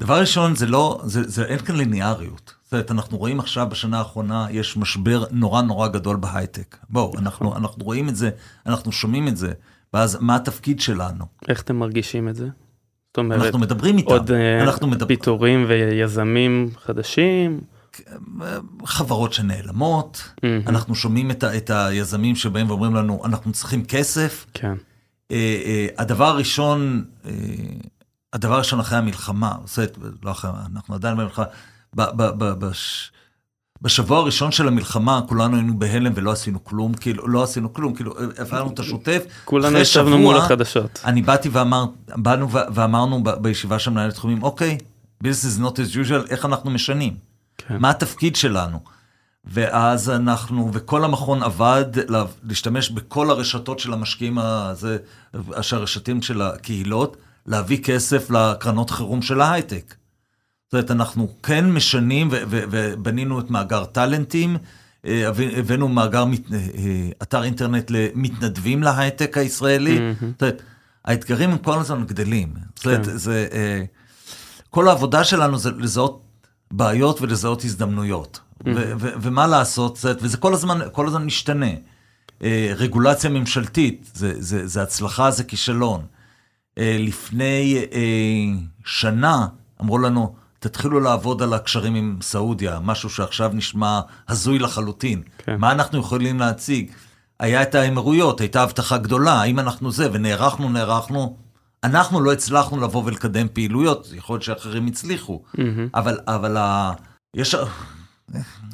דבר 0.00 0.20
ראשון, 0.20 0.54
זה 0.54 0.66
לא, 0.66 1.00
זה, 1.04 1.22
זה 1.22 1.44
אין 1.44 1.58
כאן 1.58 1.76
ליניאריות. 1.76 2.54
זאת 2.64 2.72
אומרת, 2.72 2.90
אנחנו 2.90 3.18
רואים 3.18 3.40
עכשיו 3.40 3.66
בשנה 3.70 3.98
האחרונה, 3.98 4.46
יש 4.50 4.76
משבר 4.76 5.24
נורא 5.30 5.62
נורא 5.62 5.88
גדול 5.88 6.16
בהייטק. 6.16 6.76
בואו, 6.90 7.18
אנחנו, 7.18 7.56
אנחנו 7.56 7.84
רואים 7.84 8.08
את 8.08 8.16
זה, 8.16 8.30
אנחנו 8.66 8.92
שומעים 8.92 9.28
את 9.28 9.36
זה, 9.36 9.52
ואז 9.94 10.18
מה 10.20 10.36
התפקיד 10.36 10.80
שלנו? 10.80 11.24
איך 11.48 11.62
אתם 11.62 11.76
מרגישים 11.76 12.28
את 12.28 12.36
זה? 12.36 12.48
זאת 13.10 13.18
אומרת, 13.18 13.42
אנחנו 13.42 13.58
מדברים 13.58 13.98
איתם. 13.98 14.10
עוד 14.10 14.30
אה, 14.30 14.62
אנחנו 14.62 14.86
מדבר- 14.86 15.06
פיטורים 15.06 15.64
ויזמים 15.68 16.70
חדשים? 16.84 17.60
חברות 18.84 19.32
שנעלמות, 19.32 20.32
מהמם. 20.42 20.62
אנחנו 20.66 20.94
שומעים 20.94 21.30
את, 21.30 21.44
ה, 21.44 21.56
את 21.56 21.70
היזמים 21.70 22.36
שבאים 22.36 22.70
ואומרים 22.70 22.94
לנו, 22.94 23.22
אנחנו 23.24 23.52
צריכים 23.52 23.84
כסף. 23.84 24.46
כן. 24.54 24.74
אה, 25.30 25.36
אה, 25.64 25.86
הדבר 25.98 26.24
הראשון, 26.24 27.04
אה, 27.26 27.30
הדבר 28.32 28.54
הראשון 28.54 28.80
אחרי 28.80 28.98
המלחמה, 28.98 29.52
זאת 29.64 29.96
אומרת, 29.96 30.12
לא 30.24 30.30
אחרי, 30.30 30.50
אנחנו 30.74 30.94
עדיין 30.94 31.16
במלחמה, 31.16 31.44
ב, 31.96 32.02
ב, 32.02 32.22
ב, 32.22 32.44
בש, 32.66 33.12
בשבוע 33.82 34.18
הראשון 34.18 34.52
של 34.52 34.68
המלחמה 34.68 35.20
כולנו 35.28 35.56
היינו 35.56 35.78
בהלם 35.78 36.12
ולא 36.14 36.32
עשינו 36.32 36.64
כלום, 36.64 36.94
כאילו, 36.94 37.28
לא 37.28 37.42
עשינו 37.42 37.72
כלום, 37.72 37.94
כאילו, 37.94 38.14
הפעלנו 38.38 38.70
את 38.70 38.78
השוטף. 38.78 39.22
כולנו 39.44 39.78
ישבנו 39.78 40.18
מול 40.18 40.36
החדשות. 40.36 41.00
אני 41.04 41.22
באתי 41.22 41.48
ואמר, 41.48 41.84
באנו 42.16 42.48
ואמרנו 42.50 43.22
בישיבה 43.40 43.78
של 43.78 43.90
מנהלת 43.90 44.14
תחומים, 44.14 44.42
אוקיי, 44.42 44.78
this 45.24 45.26
is 45.26 45.62
not 45.62 45.72
as 45.72 45.94
usual, 45.94 46.30
איך 46.30 46.44
אנחנו 46.44 46.70
משנים? 46.70 47.14
כן. 47.58 47.76
מה 47.80 47.90
התפקיד 47.90 48.36
שלנו? 48.36 48.78
ואז 49.44 50.10
אנחנו, 50.10 50.70
וכל 50.72 51.04
המכון 51.04 51.42
עבד 51.42 51.84
לה- 52.08 52.24
להשתמש 52.44 52.90
בכל 52.90 53.30
הרשתות 53.30 53.78
של 53.78 53.92
המשקיעים, 53.92 54.38
הזה, 54.38 54.98
הרשתים 55.72 56.22
של 56.22 56.42
הקהילות, 56.42 57.16
להביא 57.46 57.82
כסף 57.82 58.30
לקרנות 58.30 58.90
חירום 58.90 59.22
של 59.22 59.40
ההייטק. 59.40 59.94
זאת 60.68 60.74
אומרת, 60.74 60.90
אנחנו 60.90 61.28
כן 61.42 61.70
משנים, 61.72 62.28
ובנינו 62.30 63.40
את 63.40 63.50
מאגר 63.50 63.84
טאלנטים, 63.84 64.56
אה, 65.06 65.28
הבאנו 65.56 65.88
מאגר, 65.88 66.24
מת- 66.24 66.52
אה, 66.52 66.58
אתר 67.22 67.42
אינטרנט 67.44 67.90
למתנדבים 67.90 68.82
להייטק 68.82 69.38
הישראלי. 69.38 69.98
מהמם. 69.98 70.14
זאת 70.32 70.42
אומרת, 70.42 70.62
האתגרים 71.04 71.50
הם 71.50 71.58
כל 71.58 71.78
הזמן 71.78 72.04
גדלים. 72.06 72.52
זאת 72.76 72.86
אומרת, 72.86 73.06
כן. 73.06 73.16
זה, 73.16 73.48
אה, 73.52 73.82
כל 74.70 74.88
העבודה 74.88 75.24
שלנו 75.24 75.58
זה 75.58 75.70
לזהות 75.70 76.22
בעיות 76.70 77.20
ולזהות 77.22 77.64
הזדמנויות. 77.64 78.40
ו- 78.66 78.92
ו- 78.98 79.12
ומה 79.22 79.46
לעשות, 79.46 79.96
זאת 79.96 80.18
וזה 80.22 80.36
כל 80.36 80.54
הזמן, 80.54 80.78
כל 80.92 81.06
הזמן 81.06 81.24
משתנה. 81.24 81.70
אה, 82.42 82.72
רגולציה 82.76 83.30
ממשלתית, 83.30 84.10
זה, 84.14 84.32
זה, 84.38 84.66
זה 84.66 84.82
הצלחה, 84.82 85.30
זה 85.30 85.44
כישלון. 85.44 86.00
אה, 86.78 86.96
לפני 87.00 87.84
אה, 87.92 88.00
שנה 88.84 89.46
אמרו 89.82 89.98
לנו, 89.98 90.34
תתחילו 90.58 91.00
לעבוד 91.00 91.42
על 91.42 91.54
הקשרים 91.54 91.94
עם 91.94 92.18
סעודיה, 92.22 92.80
משהו 92.82 93.10
שעכשיו 93.10 93.50
נשמע 93.54 94.00
הזוי 94.28 94.58
לחלוטין. 94.58 95.22
כן. 95.38 95.56
מה 95.58 95.72
אנחנו 95.72 95.98
יכולים 95.98 96.38
להציג? 96.38 96.90
היה 97.40 97.62
את 97.62 97.74
האמירויות, 97.74 98.40
הייתה 98.40 98.62
הבטחה 98.62 98.98
גדולה, 98.98 99.32
האם 99.32 99.58
אנחנו 99.58 99.92
זה, 99.92 100.08
ונערכנו, 100.12 100.68
נערכנו. 100.68 101.36
אנחנו 101.84 102.20
לא 102.20 102.32
הצלחנו 102.32 102.80
לבוא 102.80 103.04
ולקדם 103.04 103.46
פעילויות, 103.52 104.08
יכול 104.14 104.34
להיות 104.34 104.42
שאחרים 104.42 104.86
הצליחו, 104.86 105.42
מהמם. 105.58 105.88
אבל, 105.94 106.18
אבל 106.26 106.56
ה... 106.56 106.92
יש... 107.36 107.54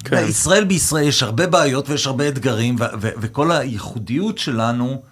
כן. 0.05 0.25
ישראל 0.29 0.65
בישראל 0.65 1.09
יש 1.09 1.23
הרבה 1.23 1.47
בעיות 1.47 1.89
ויש 1.89 2.07
הרבה 2.07 2.29
אתגרים, 2.29 2.77
ו- 2.79 2.85
ו- 3.01 3.11
וכל 3.21 3.53
הייחודיות 3.53 4.39
שלנו, 4.39 5.03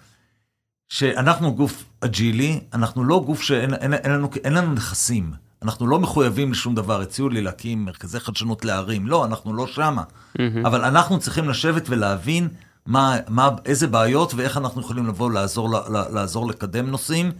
שאנחנו 0.89 1.55
גוף 1.55 1.83
אג'ילי, 2.01 2.59
אנחנו 2.73 3.03
לא 3.03 3.23
גוף 3.25 3.41
שאין 3.41 3.73
אין, 3.73 3.93
אין 3.93 4.11
לנו, 4.11 4.29
אין 4.43 4.53
לנו 4.53 4.73
נכסים. 4.73 5.42
אנחנו 5.63 5.87
לא 5.87 5.99
מחויבים 5.99 6.51
לשום 6.51 6.75
דבר. 6.75 7.01
הציעו 7.01 7.29
לי 7.29 7.41
להקים 7.41 7.85
מרכזי 7.85 8.19
חדשנות 8.19 8.65
לערים. 8.65 9.07
לא, 9.07 9.25
אנחנו 9.25 9.53
לא 9.53 9.67
שמה. 9.67 10.03
מהמם. 10.39 10.65
אבל 10.65 10.85
אנחנו 10.85 11.19
צריכים 11.19 11.49
לשבת 11.49 11.89
ולהבין 11.89 12.47
מה, 12.85 13.17
מה, 13.27 13.49
איזה 13.65 13.87
בעיות 13.87 14.33
ואיך 14.33 14.57
אנחנו 14.57 14.81
יכולים 14.81 15.07
לבוא 15.07 15.31
לעזור, 15.31 15.69
לעזור 15.89 16.47
לקדם 16.47 16.87
נושאים. 16.87 17.31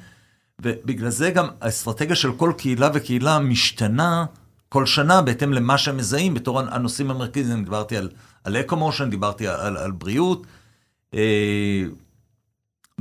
ובגלל 0.62 1.10
זה 1.10 1.32
גם 1.32 1.48
האסטרטגיה 1.62 2.16
של 2.16 2.32
כל 2.32 2.54
קהילה 2.58 2.90
וקהילה 2.94 3.40
משתנה 3.40 4.26
כל 4.70 4.86
שנה 4.86 5.22
בהתאם 5.22 5.54
למה 5.54 5.78
שהם 5.78 5.98
מזהים 5.98 6.34
בתור 6.34 6.60
הנושאים 6.60 7.12
המרכזיים. 7.12 7.64
דיברתי 7.64 7.98
על, 7.98 8.10
על 8.44 8.58
אקו-מושן, 8.58 9.10
דיברתי 9.10 9.48
על, 9.48 9.78
על 9.78 9.92
בריאות. 9.92 10.48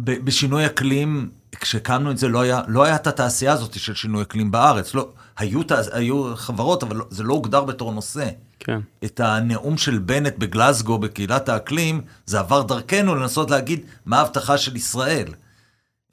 ב- 0.01 0.25
בשינוי 0.25 0.67
אקלים, 0.67 1.31
כשהקמנו 1.61 2.11
את 2.11 2.19
זה, 2.19 2.29
לא 2.29 2.41
היה, 2.41 2.61
לא 2.69 2.85
היה 2.85 2.97
את 2.97 3.07
התעשייה 3.07 3.53
הזאת 3.53 3.79
של 3.79 3.95
שינוי 3.95 4.23
אקלים 4.23 4.51
בארץ. 4.51 4.95
לא, 4.95 5.09
היו, 5.39 5.63
תע- 5.63 5.81
היו 5.93 6.37
חברות, 6.37 6.83
אבל 6.83 6.97
לא- 6.97 7.07
זה 7.11 7.23
לא 7.23 7.35
הוגדר 7.35 7.65
בתור 7.65 7.93
נושא. 7.93 8.29
כן. 8.61 8.81
את 9.05 9.21
הנאום 9.21 9.79
של 9.79 9.99
בנט 9.99 10.35
בגלסגו, 10.39 10.99
בקהילת 10.99 11.49
האקלים, 11.49 12.01
זה 12.27 12.39
עבר 12.41 12.63
דרכנו 12.63 13.15
לנסות 13.15 13.51
להגיד 13.51 13.81
מה 14.07 14.19
ההבטחה 14.19 14.59
של 14.59 14.77
ישראל. 14.77 15.27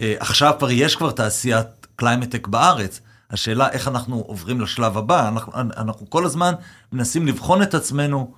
אה, 0.01 0.15
עכשיו 0.19 0.53
כבר 0.59 0.71
יש 0.71 0.95
כבר 0.95 1.11
תעשיית 1.11 1.67
climate 1.95 2.28
tech 2.28 2.47
בארץ. 2.47 3.01
השאלה 3.31 3.69
איך 3.69 3.87
אנחנו 3.87 4.15
עוברים 4.27 4.61
לשלב 4.61 4.97
הבא, 4.97 5.27
אנחנו, 5.27 5.53
אנחנו 5.55 6.09
כל 6.09 6.25
הזמן 6.25 6.53
מנסים 6.91 7.27
לבחון 7.27 7.61
את 7.61 7.73
עצמנו 7.73 8.33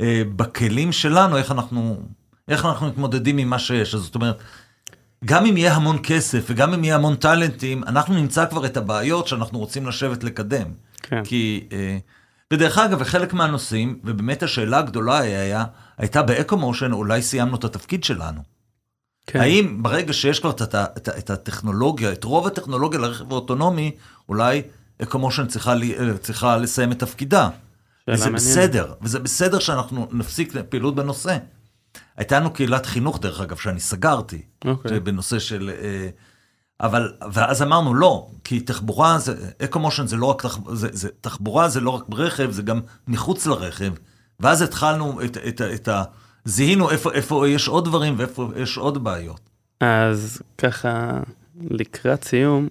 אה, 0.00 0.22
בכלים 0.36 0.92
שלנו, 0.92 1.36
איך 1.36 1.50
אנחנו, 1.52 2.00
איך 2.48 2.64
אנחנו 2.64 2.86
מתמודדים 2.88 3.38
עם 3.38 3.48
מה 3.48 3.58
שיש. 3.58 3.94
אז 3.94 4.00
זאת 4.00 4.14
אומרת, 4.14 4.38
גם 5.24 5.46
אם 5.46 5.56
יהיה 5.56 5.74
המון 5.74 5.98
כסף 6.02 6.44
וגם 6.46 6.74
אם 6.74 6.84
יהיה 6.84 6.94
המון 6.94 7.14
טאלנטים, 7.16 7.84
אנחנו 7.84 8.14
נמצא 8.14 8.46
כבר 8.46 8.66
את 8.66 8.76
הבעיות 8.76 9.28
שאנחנו 9.28 9.58
רוצים 9.58 9.86
לשבת 9.86 10.24
לקדם. 10.24 10.66
כן. 11.02 11.24
כי, 11.24 11.68
אה, 11.72 11.98
ודרך 12.52 12.78
אגב, 12.78 12.98
בחלק 12.98 13.32
מהנושאים, 13.32 13.98
ובאמת 14.04 14.42
השאלה 14.42 14.78
הגדולה 14.78 15.18
היה, 15.18 15.64
הייתה 15.98 16.22
ב 16.22 16.28
EcoMotion, 16.28 16.92
אולי 16.92 17.22
סיימנו 17.22 17.56
את 17.56 17.64
התפקיד 17.64 18.04
שלנו. 18.04 18.40
כן. 19.26 19.40
האם 19.40 19.82
ברגע 19.82 20.12
שיש 20.12 20.40
כבר 20.40 20.50
את, 20.50 20.62
את, 20.62 20.74
ה- 20.74 20.86
את 21.18 21.30
הטכנולוגיה, 21.30 22.12
את 22.12 22.24
רוב 22.24 22.46
הטכנולוגיה 22.46 23.00
לרכב 23.00 23.32
האוטונומי, 23.32 23.90
אולי 24.28 24.62
אקו-מושן 25.02 25.46
צריכה, 25.46 25.72
אה, 25.72 26.18
צריכה 26.18 26.56
לסיים 26.56 26.92
את 26.92 26.98
תפקידה. 26.98 27.48
וזה 28.08 28.24
מעניינת. 28.30 28.34
בסדר, 28.34 28.92
וזה 29.02 29.18
בסדר 29.18 29.58
שאנחנו 29.58 30.08
נפסיק 30.12 30.52
פעילות 30.68 30.94
בנושא. 30.94 31.36
הייתה 32.16 32.40
לנו 32.40 32.52
קהילת 32.52 32.86
חינוך, 32.86 33.20
דרך 33.20 33.40
אגב, 33.40 33.56
שאני 33.56 33.80
סגרתי, 33.80 34.42
אוקיי. 34.64 35.00
בנושא 35.00 35.38
של... 35.38 35.70
אה, 35.82 36.08
אבל, 36.80 37.12
ואז 37.32 37.62
אמרנו 37.62 37.94
לא, 37.94 38.30
כי 38.44 38.60
תחבורה 38.60 39.18
זה, 39.18 39.50
אקו-מושן 39.64 40.06
זה 40.06 40.16
לא 40.16 40.26
רק, 40.26 40.42
תח, 40.42 40.58
זה, 40.72 40.88
זה, 40.92 41.08
תחבורה 41.20 41.68
זה 41.68 41.80
לא 41.80 41.90
רק 41.90 42.04
ברכב, 42.08 42.50
זה 42.50 42.62
גם 42.62 42.80
מחוץ 43.08 43.46
לרכב. 43.46 43.92
ואז 44.40 44.62
התחלנו 44.62 45.22
את, 45.24 45.36
את, 45.36 45.60
את 45.60 45.88
ה... 45.88 46.02
זיהינו 46.44 46.90
איפה, 46.90 47.12
איפה 47.12 47.48
יש 47.48 47.68
עוד 47.68 47.84
דברים 47.84 48.14
ואיפה 48.18 48.48
יש 48.56 48.76
עוד 48.76 49.04
בעיות. 49.04 49.40
אז 49.80 50.42
ככה, 50.58 51.20
לקראת 51.70 52.24
סיום, 52.24 52.68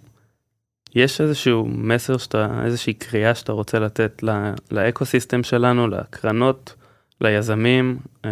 יש 0.95 1.21
איזשהו 1.21 1.65
מסר 1.67 2.17
שאתה, 2.17 2.61
איזושהי 2.65 2.93
קריאה 2.93 3.35
שאתה 3.35 3.51
רוצה 3.51 3.79
לתת 3.79 4.23
לאקוסיסטם 4.71 5.43
שלנו, 5.43 5.87
לקרנות, 5.87 6.73
ליזמים, 7.21 7.97
אה, 8.25 8.31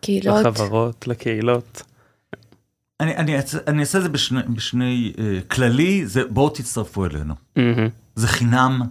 קהילות. 0.00 0.46
לחברות, 0.46 1.06
לקהילות. 1.08 1.82
אני, 3.00 3.16
אני, 3.16 3.36
אני 3.66 3.80
אעשה 3.80 3.98
את 3.98 4.02
זה 4.02 4.08
בשני, 4.08 4.40
בשני 4.48 5.12
אה, 5.18 5.38
כללי, 5.48 6.06
זה 6.06 6.22
בואו 6.30 6.50
תצטרפו 6.50 7.04
אלינו. 7.06 7.34
מהמם. 7.56 7.88
זה 8.14 8.28
חינם. 8.28 8.82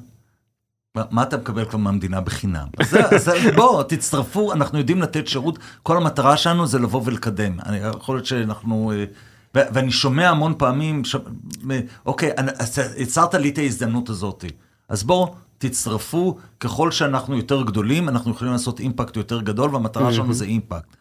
מה- 0.96 1.04
מה 1.12 1.24
אתה 1.24 1.38
מקבל 1.38 1.66
כבר 1.66 1.78
מהמדינה 1.80 2.22
בחינם? 2.22 2.68
אז 2.80 2.90
זה- 2.90 3.06
אז 3.10 3.24
זה- 3.26 3.52
בוא, 3.58 3.84
תצטרפו, 3.84 4.54
אנחנו 4.54 4.78
יודעים 4.78 5.02
לתת 5.02 5.28
שירות, 5.28 5.60
כל 5.84 5.98
המטרה 5.98 6.38
שלנו 6.38 6.68
זה 6.68 6.80
לבוא 6.80 7.02
ולקדם. 7.06 7.60
אני, 7.66 7.78
יכול 7.78 8.16
להיות 8.16 8.26
שאנחנו... 8.26 8.92
אה, 8.92 9.06
ו- 9.56 9.74
ואני 9.74 9.92
שומע 9.92 10.30
המון 10.30 10.54
פעמים, 10.58 11.06
ש... 11.06 11.16
אוקיי, 12.06 12.32
אני- 12.38 12.52
יצרת 12.98 13.34
לי 13.34 13.50
את 13.50 13.58
ההזדמנות 13.58 14.10
הזאת. 14.10 14.46
אז 14.90 15.04
בואו, 15.04 15.36
תצטרפו, 15.58 16.38
ככל 16.60 16.92
שאנחנו 16.92 17.36
יותר 17.38 17.62
גדולים, 17.64 18.10
אנחנו 18.10 18.32
יכולים 18.32 18.54
לעשות 18.54 18.80
אימפקט 18.80 19.18
יותר 19.18 19.42
גדול, 19.42 19.70
והמטרה 19.76 20.14
שלנו 20.14 20.34
זה 20.34 20.46
אימפקט. 20.46 20.96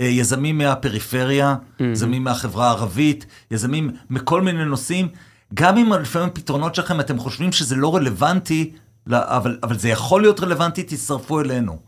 אה, 0.00 0.06
יזמים 0.06 0.58
מהפריפריה, 0.58 1.56
יזמים 1.80 2.24
מהחברה 2.24 2.66
הערבית, 2.66 3.26
יזמים 3.50 3.90
מכל 4.10 4.42
מיני 4.42 4.64
נושאים, 4.64 5.08
גם 5.54 5.78
אם 5.78 5.92
לפעמים 5.92 6.28
הפתרונות 6.28 6.74
שלכם, 6.74 7.00
אתם 7.00 7.18
חושבים 7.18 7.52
שזה 7.52 7.76
לא 7.76 7.96
רלוונטי, 7.96 8.70
לא, 9.06 9.18
אבל, 9.22 9.58
אבל 9.62 9.78
זה 9.78 9.88
יכול 9.88 10.22
להיות 10.22 10.40
רלוונטי, 10.40 10.82
תצטרפו 10.82 11.40
אלינו. 11.40 11.78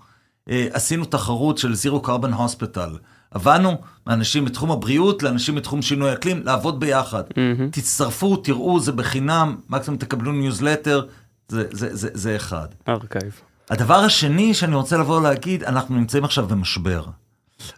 אה, 0.50 0.66
עשינו 0.72 1.04
תחרות 1.04 1.58
של 1.58 1.74
zero 1.74 2.02
carbon 2.02 2.32
hospital. 2.32 2.98
עבדנו 3.30 3.76
מאנשים 4.06 4.44
בתחום 4.44 4.70
הבריאות 4.70 5.22
לאנשים 5.22 5.54
בתחום 5.54 5.82
שינוי 5.82 6.12
אקלים, 6.12 6.42
לעבוד 6.44 6.80
ביחד. 6.80 7.22
מהמם. 7.36 7.70
תצטרפו, 7.70 8.36
תראו, 8.36 8.80
זה 8.80 8.92
בחינם, 8.92 9.56
מקסימום 9.68 9.98
תקבלו 9.98 10.32
ניוזלטר, 10.32 11.06
זה, 11.48 11.64
זה, 11.70 11.96
זה, 11.96 12.08
זה 12.12 12.36
אחד. 12.36 12.66
ארכייב. 12.88 13.40
הדבר 13.70 13.94
השני 13.94 14.54
שאני 14.54 14.74
רוצה 14.74 14.96
לבוא 14.96 15.22
להגיד, 15.22 15.64
אנחנו 15.64 15.96
נמצאים 15.96 16.24
עכשיו 16.24 16.46
במשבר. 16.46 17.04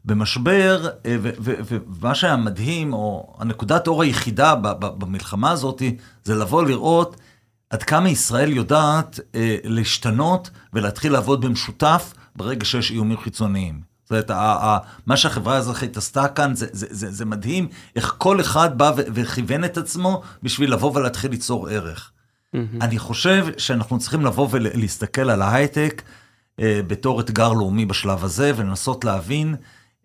במשבר, 0.05 0.89
אה, 1.07 1.17
ומה 1.21 2.15
שהיה 2.15 2.37
מדהים, 2.37 2.93
או 2.93 3.35
הנקודת 3.39 3.87
אור 3.87 4.03
היחידה 4.03 4.55
במלחמה 4.79 5.51
הזאת, 5.51 5.83
זה 6.25 6.35
לבוא 6.35 6.65
לראות 6.65 7.17
עד 7.71 7.83
כמה 7.83 8.09
ישראל 8.09 8.53
יודעת 8.53 9.21
אה, 9.35 9.57
להשתנות 9.65 10.51
ולהתחיל 10.73 11.13
לעבוד 11.13 11.41
במשותף 11.41 12.15
ברגע 12.37 12.65
שיש 12.65 12.91
איומים 12.91 13.19
חיצוניים. 13.19 13.95
זאת 14.05 14.11
אומרת, 14.11 14.31
מה 15.07 15.17
שהחברה 15.17 15.55
האזרחית 15.55 15.97
עשתה 15.97 16.29
כאן, 16.29 16.55
זה, 16.55 16.67
זה, 16.73 16.87
זה, 16.91 17.11
זה 17.11 17.25
מדהים 17.25 17.69
איך 17.97 18.15
כל 18.19 18.41
אחד 18.41 18.79
בא 18.79 18.93
וכיוון 18.97 19.65
את 19.65 19.79
עצמו 19.79 20.23
בשביל 20.43 20.73
לבוא 20.73 20.93
ולהתחיל 20.95 21.31
ליצור 21.31 21.69
ערך. 21.69 22.11
מהמם. 22.53 22.83
אני 22.83 22.99
חושב 22.99 23.47
שאנחנו 23.59 23.99
צריכים 23.99 24.25
לבוא 24.25 24.49
ולהסתכל 24.51 25.31
על 25.31 25.43
ההייטק 25.43 26.03
בתור 26.61 27.21
אתגר 27.21 27.53
לאומי 27.53 27.87
בשלב 27.87 28.25
הזה, 28.25 28.53
ולנסות 28.57 29.05
להבין 29.05 29.57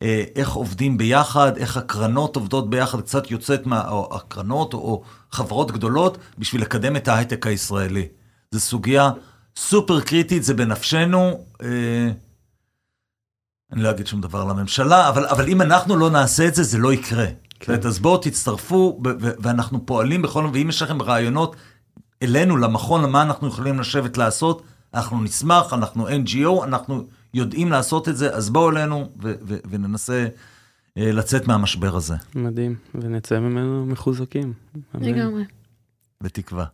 אה, 0.01 0.23
איך 0.35 0.51
עובדים 0.51 0.97
ביחד, 0.97 1.57
איך 1.57 1.77
הקרנות 1.77 2.35
עובדות 2.35 2.69
ביחד, 2.69 3.01
קצת 3.01 3.31
יוצאת 3.31 3.65
מה... 3.65 3.89
או 3.89 4.19
או, 4.73 5.03
חברות 5.31 5.71
גדולות, 5.71 6.17
בשביל 6.37 6.61
לקדם 6.61 6.95
את 6.95 7.07
ההייטק 7.07 7.47
הישראלי. 7.47 8.07
זו 8.51 8.59
סוגיה 8.59 9.11
סופר 9.55 10.01
קריטית, 10.01 10.43
זה 10.43 10.53
בנפשנו. 10.53 11.45
אה, 11.61 12.09
אני 13.71 13.83
לא 13.83 13.89
אגיד 13.89 14.07
שום 14.07 14.21
דבר 14.21 14.45
לממשלה, 14.45 15.09
אבל, 15.09 15.25
אבל 15.25 15.47
אם 15.47 15.61
אנחנו 15.61 15.95
לא 15.95 16.09
נעשה 16.09 16.47
את 16.47 16.55
זה, 16.55 16.63
זה 16.63 16.77
לא 16.77 16.93
יקרה. 16.93 17.25
כן. 17.59 17.87
אז 17.87 17.99
בואו 17.99 18.17
תצטרפו, 18.17 19.01
ואנחנו 19.39 19.85
פועלים 19.85 20.21
בכל... 20.21 20.49
ואם 20.53 20.69
יש 20.69 20.81
לכם 20.81 21.01
רעיונות 21.01 21.55
אלינו, 22.21 22.57
למכון, 22.57 23.03
למה 23.03 23.21
אנחנו 23.21 23.47
יכולים 23.47 23.79
לשבת 23.79 24.17
לעשות, 24.17 24.61
אנחנו 24.93 25.23
נשמח, 25.23 25.73
אנחנו 25.73 26.07
NGO, 26.07 26.63
אנחנו 26.63 27.03
יודעים 27.33 27.71
לעשות 27.71 28.09
את 28.09 28.17
זה, 28.17 28.35
אז 28.35 28.49
בואו 28.49 28.69
אלינו 28.69 29.09
ו- 29.23 29.33
ו- 29.41 29.59
וננסה 29.69 30.27
אה, 30.97 31.11
לצאת 31.11 31.47
מהמשבר 31.47 31.95
הזה, 31.95 32.15
מדהים, 32.35 32.75
ונצא 32.95 33.39
ממנו 33.39 33.85
מחוזקים. 33.85 34.53
לגמרי. 34.93 35.43
בתקווה. 36.23 36.65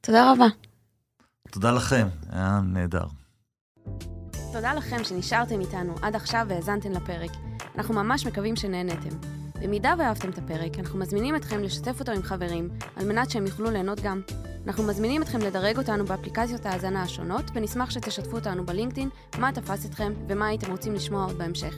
תודה 0.00 0.32
רבה. 0.32 0.46
תודה 1.50 1.72
לכם, 1.72 2.08
היה 2.30 2.60
נהדר. 2.64 3.04
תודה 4.52 4.74
לכם 4.74 5.04
שנשארתם 5.04 5.60
איתנו 5.60 5.94
עד 6.02 6.16
עכשיו 6.16 6.46
והאזנתם 6.48 6.92
לפרק. 6.92 7.30
אנחנו 7.76 7.94
ממש 7.94 8.26
מקווים 8.26 8.56
שנהנתם. 8.56 9.41
במידה 9.62 9.94
ואהבתם 9.98 10.30
את 10.30 10.38
הפרק, 10.38 10.78
אנחנו 10.78 10.98
מזמינים 10.98 11.36
אתכם 11.36 11.62
לשתף 11.62 12.00
אותו 12.00 12.12
עם 12.12 12.22
חברים, 12.22 12.68
על 12.96 13.06
מנת 13.06 13.30
שהם 13.30 13.46
יוכלו 13.46 13.70
ליהנות 13.70 14.00
גם. 14.00 14.20
אנחנו 14.66 14.84
מזמינים 14.84 15.22
אתכם 15.22 15.38
לדרג 15.38 15.78
אותנו 15.78 16.04
באפליקציות 16.04 16.66
ההאזנה 16.66 17.02
השונות, 17.02 17.44
ונשמח 17.54 17.90
שתשתפו 17.90 18.36
אותנו 18.36 18.66
בלינקדאין, 18.66 19.08
מה 19.38 19.52
תפס 19.52 19.86
אתכם 19.86 20.12
ומה 20.28 20.46
הייתם 20.46 20.70
רוצים 20.70 20.94
לשמוע 20.94 21.24
עוד 21.24 21.38
בהמשך. 21.38 21.74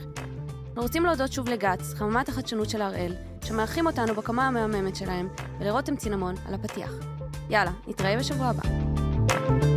אנחנו 0.68 0.82
רוצים 0.82 1.04
להודות 1.04 1.32
שוב 1.32 1.48
לגץ, 1.48 1.94
חממת 1.94 2.28
החדשנות 2.28 2.70
של 2.70 2.82
הראל, 2.82 3.14
שמארחים 3.44 3.86
אותנו 3.86 4.14
בקומה 4.14 4.46
המהממת 4.48 4.96
שלהם, 4.96 5.28
ולרותם 5.60 5.96
צינמון 5.96 6.34
על 6.48 6.54
הפתיח. 6.54 6.92
יאללה, 7.50 7.72
נתראה 7.86 8.16
בשבוע 8.18 8.46
הבא. 8.46 9.73